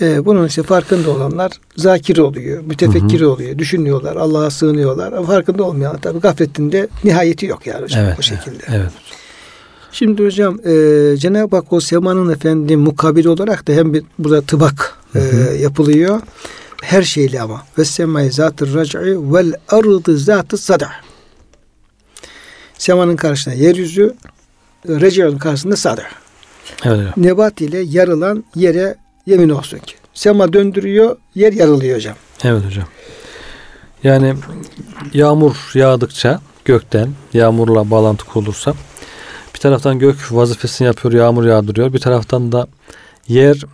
[0.00, 5.12] E, bunun işte farkında olanlar zakir oluyor, mütefekkir oluyor, düşünüyorlar, Allah'a sığınıyorlar.
[5.12, 8.16] Ama farkında olmayanlar tabii gafletinde nihayeti yok yani hocam Evet.
[8.18, 8.64] o şekilde.
[8.68, 8.90] Evet.
[9.92, 10.72] Şimdi hocam e,
[11.16, 15.20] Cenab-ı Hak o semanın efendi mukabili olarak da hem bir burada tıbak e,
[15.60, 16.20] yapılıyor.
[16.82, 17.62] Her şeyle ama.
[17.78, 18.98] Ve semai zatı rac'i
[19.32, 20.90] vel ardı zatı sada.
[22.78, 24.14] Semanın karşısında yeryüzü,
[24.88, 26.02] reci'nin karşısında sada.
[26.84, 27.16] Evet.
[27.16, 29.94] Nebat ile yarılan yere yemin olsun ki.
[30.14, 32.14] Sema döndürüyor, yer yarılıyor hocam.
[32.44, 32.84] Evet hocam.
[34.04, 34.34] Yani
[35.12, 38.74] yağmur yağdıkça gökten yağmurla bağlantı kurulursa
[39.54, 41.92] bir taraftan gök vazifesini yapıyor, yağmur yağdırıyor.
[41.92, 42.66] Bir taraftan da
[43.28, 43.64] yer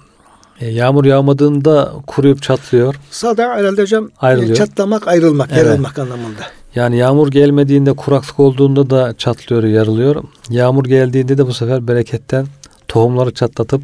[0.60, 2.94] yağmur yağmadığında kuruyup çatlıyor.
[3.10, 4.50] Sada herhalde hocam Ayrılıyor.
[4.50, 5.66] e, çatlamak, ayrılmak, Evet.
[5.66, 6.40] yarılmak anlamında.
[6.74, 10.24] Yani yağmur gelmediğinde kuraklık olduğunda da çatlıyor, yarılıyor.
[10.50, 12.46] Yağmur geldiğinde de bu sefer bereketten
[12.88, 13.82] tohumları çatlatıp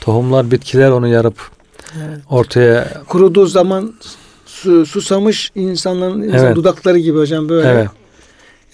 [0.00, 1.50] tohumlar bitkiler onu yarıp
[2.30, 3.94] ortaya Kuruduğu zaman
[4.46, 6.56] su, susamış insanların insan Evet.
[6.56, 7.68] dudakları gibi hocam böyle.
[7.68, 7.88] evet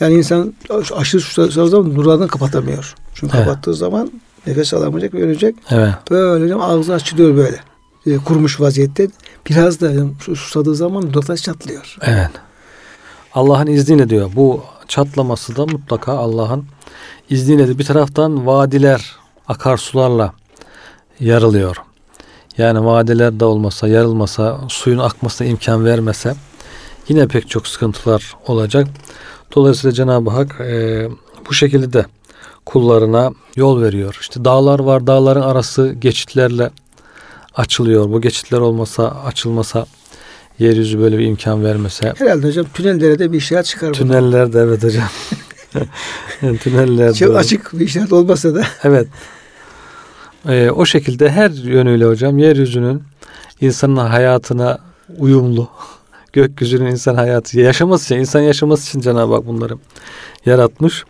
[0.00, 0.54] Yani insan
[0.96, 2.94] aşırı susadığı zaman dudağını kapatamıyor.
[3.14, 3.46] Çünkü Evet.
[3.46, 4.10] kapattığı zaman
[4.46, 5.54] nefes alamayacak ve ölecek.
[5.70, 7.60] evet Böyle hocam ağzı açılıyor böyle.
[8.06, 9.08] E, kurumuş vaziyette.
[9.50, 11.96] Biraz da hocam su- susadığı zaman dudakları çatlıyor.
[12.02, 12.30] Evet.
[13.34, 14.30] Allah'ın izniyle diyor.
[14.36, 16.64] Bu çatlaması da mutlaka Allah'ın
[17.30, 19.12] izniyle bir taraftan vadiler
[19.48, 20.32] akarsularla
[21.20, 21.76] yarılıyor.
[22.58, 26.34] Yani vadiler de olmasa, yarılmasa, suyun akmasına imkan vermese
[27.08, 28.86] yine pek çok sıkıntılar olacak.
[29.56, 31.08] Dolayısıyla Cenab-ı Hak e,
[31.48, 32.06] bu şekilde de
[32.66, 34.18] kullarına yol veriyor.
[34.20, 36.70] İşte dağlar var, dağların arası geçitlerle
[37.54, 38.10] açılıyor.
[38.10, 39.86] Bu geçitler olmasa, açılmasa
[40.58, 43.88] yeryüzü böyle bir imkan vermese Herhalde hocam tünellere de bir işaret çıkar.
[43.88, 43.92] bu.
[43.92, 45.08] Tünellerde evet hocam.
[46.60, 47.14] Tünellerde.
[47.14, 48.64] Çok açık bir işaret olmasa da.
[48.84, 49.08] Evet.
[50.48, 53.02] Ee, o şekilde her yönüyle hocam yeryüzünün
[53.60, 54.78] insanın hayatına
[55.18, 55.68] uyumlu.
[56.32, 59.74] Gökyüzünün insan hayatı yaşaması için, insan yaşaması için Cenab-ı Hak bunları
[60.46, 61.04] yaratmış.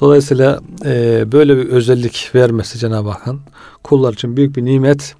[0.00, 3.40] Dolayısıyla e, böyle bir özellik vermesi Cenab-ı Hakk'ın
[3.82, 5.14] kullar için büyük bir nimet,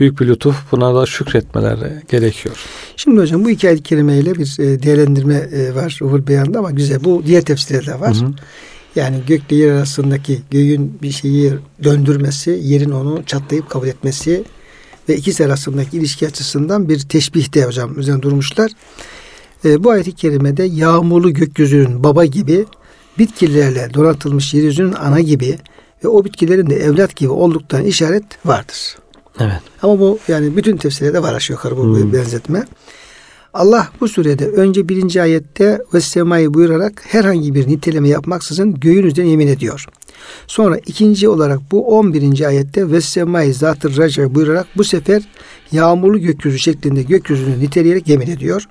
[0.00, 0.56] büyük bir lütuf.
[0.72, 2.56] Buna da şükretmeleri gerekiyor.
[2.96, 7.04] Şimdi hocam bu iki ayet-i kerimeyle bir e, değerlendirme e, var Ruhul Beyan'da ama güzel.
[7.04, 8.14] Bu diğer tefsirde de var.
[8.14, 8.30] Hı hı.
[8.96, 11.52] Yani gökle yer arasındaki göğün bir şeyi
[11.84, 14.44] döndürmesi, yerin onu çatlayıp kabul etmesi
[15.08, 18.70] ve ikisi arasındaki ilişki açısından bir teşbihte hocam üzerine durmuşlar.
[19.64, 22.64] E, bu ayet-i kerimede yağmurlu gökyüzünün baba gibi,
[23.18, 25.58] bitkilerle donatılmış yeryüzünün ana gibi
[26.04, 28.96] ve o bitkilerin de evlat gibi olduktan işaret vardır.
[29.40, 29.60] Evet.
[29.82, 32.12] Ama bu yani bütün tefsirlerde var aşağı yukarı bu Hmm.
[32.12, 32.64] benzetme.
[33.54, 39.30] Allah bu surede önce birinci ayette ve semayı buyurarak herhangi bir niteleme yapmaksızın göğün üzerine
[39.30, 39.86] yemin ediyor.
[40.46, 42.46] Sonra ikinci olarak bu 11.
[42.46, 45.22] ayette ve semayı zatı raca buyurarak bu sefer
[45.72, 48.68] yağmurlu gökyüzü şeklinde gökyüzünü niteleyerek yemin ediyor.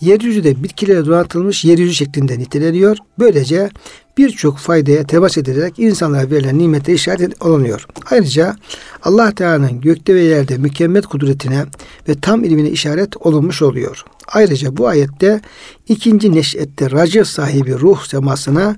[0.00, 2.96] Yeryüzü de bitkilere donatılmış yeryüzü şeklinde niteleniyor.
[3.18, 3.70] Böylece
[4.18, 7.86] birçok faydaya temas edilerek insanlara verilen nimete işaret olunuyor.
[8.10, 8.56] Ayrıca
[9.02, 11.64] Allah Teala'nın gökte ve yerde mükemmel kudretine
[12.08, 14.04] ve tam ilmine işaret olunmuş oluyor.
[14.32, 15.40] Ayrıca bu ayette
[15.88, 18.76] ikinci neşette racı sahibi ruh semasına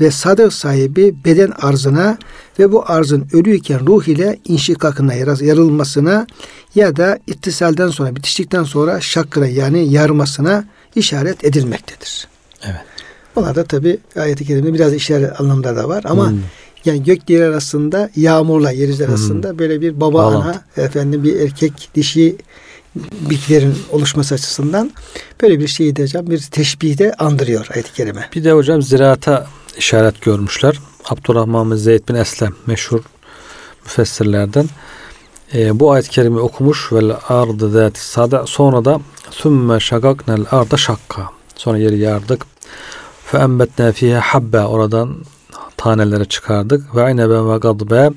[0.00, 2.18] ve sadır sahibi beden arzına
[2.58, 6.26] ve bu arzın ölüyken ruh ile inşikakına yarılmasına
[6.74, 10.64] ya da ittisalden sonra bitiştikten sonra şakkına yani yarmasına
[10.94, 12.28] işaret edilmektedir.
[12.62, 12.99] Evet.
[13.36, 16.38] Onlar da tabi ayet-i kerimde biraz işaret anlamda da var ama Hmm.
[16.84, 20.48] yani gök yer arasında yağmurla yeryüzü arasında böyle bir baba Bağlantı.
[20.76, 22.36] ana efendim bir erkek dişi
[23.30, 24.90] bitkilerin oluşması açısından
[25.42, 28.28] böyle bir şeyi de hocam bir teşbihde andırıyor ayet-i kerime.
[28.34, 29.46] Bir de hocam ziraata
[29.78, 30.78] işaret görmüşler.
[31.08, 33.00] Abdurrahman bin Zeyd bin Eslem meşhur
[33.84, 34.66] müfessirlerden.
[35.54, 39.00] Ee, bu ayet-i kerime okumuş ve ardı zati sada sonra da
[39.30, 41.28] sümme şagaknel arda şakka.
[41.56, 42.46] Sonra yeri yardık.
[43.38, 45.16] Embetne fihe habbe oradan
[45.76, 46.96] tanelere çıkardık.
[46.96, 48.10] Ve ayneben ve gadbe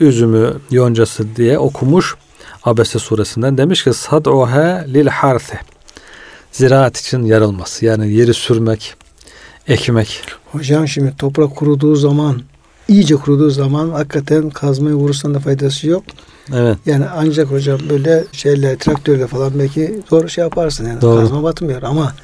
[0.00, 2.16] üzümü yoncası diye okumuş.
[2.64, 5.58] Abese suresinden demiş ki sad'uha lil harthi.
[6.52, 7.84] Ziraat için yarılması.
[7.84, 8.94] Yani yeri sürmek,
[9.68, 10.22] ekmek.
[10.52, 12.42] Hocam şimdi toprak kuruduğu zaman
[12.88, 16.04] iyice kuruduğu zaman hakikaten kazmayı vurursan da faydası yok.
[16.54, 16.78] Evet.
[16.86, 21.20] Yani ancak hocam böyle şeyle traktörle falan belki zor şey yaparsın yani Doğru.
[21.20, 22.14] kazma batmıyor ama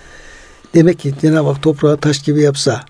[0.75, 2.85] demek ki Cenab-ı Hak toprağı taş gibi yapsa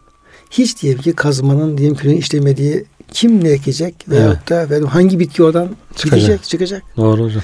[0.51, 5.43] hiç diyelim ki kazmanın diyelim ki işlemediği kim ne ekecek veyahut da efendim hangi bitki
[5.43, 6.21] oradan Çıkacak.
[6.21, 6.83] çıkacak çıkacak.
[6.97, 7.43] Doğru hocam.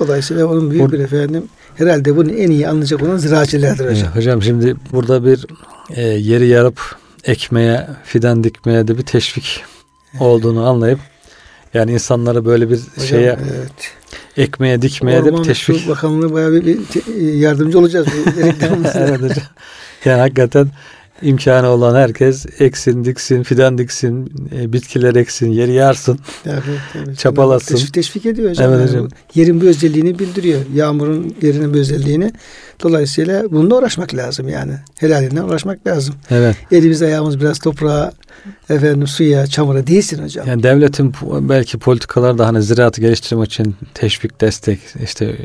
[0.00, 3.96] Dolayısıyla onun büyük Or- bir efendim herhalde bunu en iyi anlayacak olan ziraatçilerdir hocam.
[4.06, 5.46] Evet, hocam şimdi burada bir
[5.90, 9.64] e, yeri yarıp ekmeye, fidan dikmeye de bir teşvik
[10.20, 10.98] olduğunu anlayıp
[11.74, 13.92] yani insanları böyle bir Hocam, şeye evet.
[14.36, 15.80] Ekmeye dikmeye de Orman bir teşvik.
[15.80, 18.06] Su Bakanlığı bayağı bir, bir yardımcı olacağız.
[18.96, 19.44] evet hocam.
[20.04, 20.68] Yani hakikaten
[21.22, 26.18] imkanı olan herkes eksin, diksin, fidan diksin, e, bitkiler eksin, yeri yarsın.
[26.44, 26.60] Tabii,
[26.92, 27.16] tabii.
[27.16, 27.74] Çapalasın.
[27.74, 28.72] Teşvik, teşvik ediyor hocam.
[28.72, 29.04] Evet Yani hocam.
[29.10, 30.60] bu Yerin bir özelliğini bildiriyor.
[30.74, 32.32] Yağmurun yerinin bir özelliğini.
[32.82, 34.72] Dolayısıyla bununla uğraşmak lazım yani.
[34.98, 36.14] Helalinden uğraşmak lazım.
[36.30, 36.56] Evet.
[36.72, 38.12] Elimiz ayağımız biraz toprağa,
[38.70, 40.46] efendim suya, çamura değilsin hocam.
[40.48, 45.36] Yani devletin belki politikaları da hani ziraatı geliştirmek için teşvik, destek, işte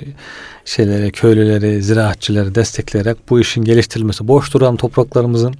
[0.69, 4.27] şeylere, köylüleri, ziraatçıları destekleyerek bu işin geliştirilmesi.
[4.27, 5.53] Boş duran topraklarımızın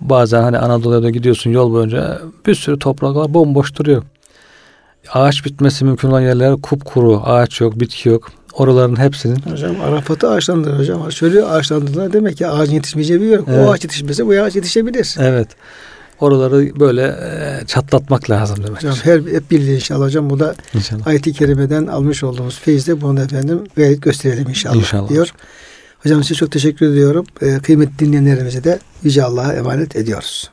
[0.00, 4.02] bazen hani Anadolu'ya da gidiyorsun yol boyunca bir sürü topraklar bomboş duruyor.
[5.12, 8.30] Ağaç bitmesi mümkün olan yerler kupkuru, ağaç yok, bitki yok.
[8.52, 11.12] Oraların hepsinin Hocam Arafat'ı ağaçlandırır hocam.
[11.12, 13.40] Şöyle ağaçlandırdığında demek ki ağacın yetişmeyeceği bir yer.
[13.48, 13.68] Evet.
[13.68, 15.16] O ağaç yetişmese bu ağaç yetişebilir.
[15.18, 15.48] evet
[16.20, 18.76] oraları böyle e, çatlatmak lazım demek.
[18.76, 20.30] Hocam her hep birliği inşallah hocam.
[20.30, 21.06] Bu da İnşallah.
[21.06, 25.08] ayet-i kerimeden almış olduğumuz feyizde bunu efendim gayet gösterelim inşallah, İnşallah.
[25.08, 25.30] diyor.
[26.02, 27.26] Hocam size çok teşekkür ediyorum.
[27.42, 30.50] Ee, kıymetli dinleyenlerimize de Yüce Allah'a emanet ediyoruz.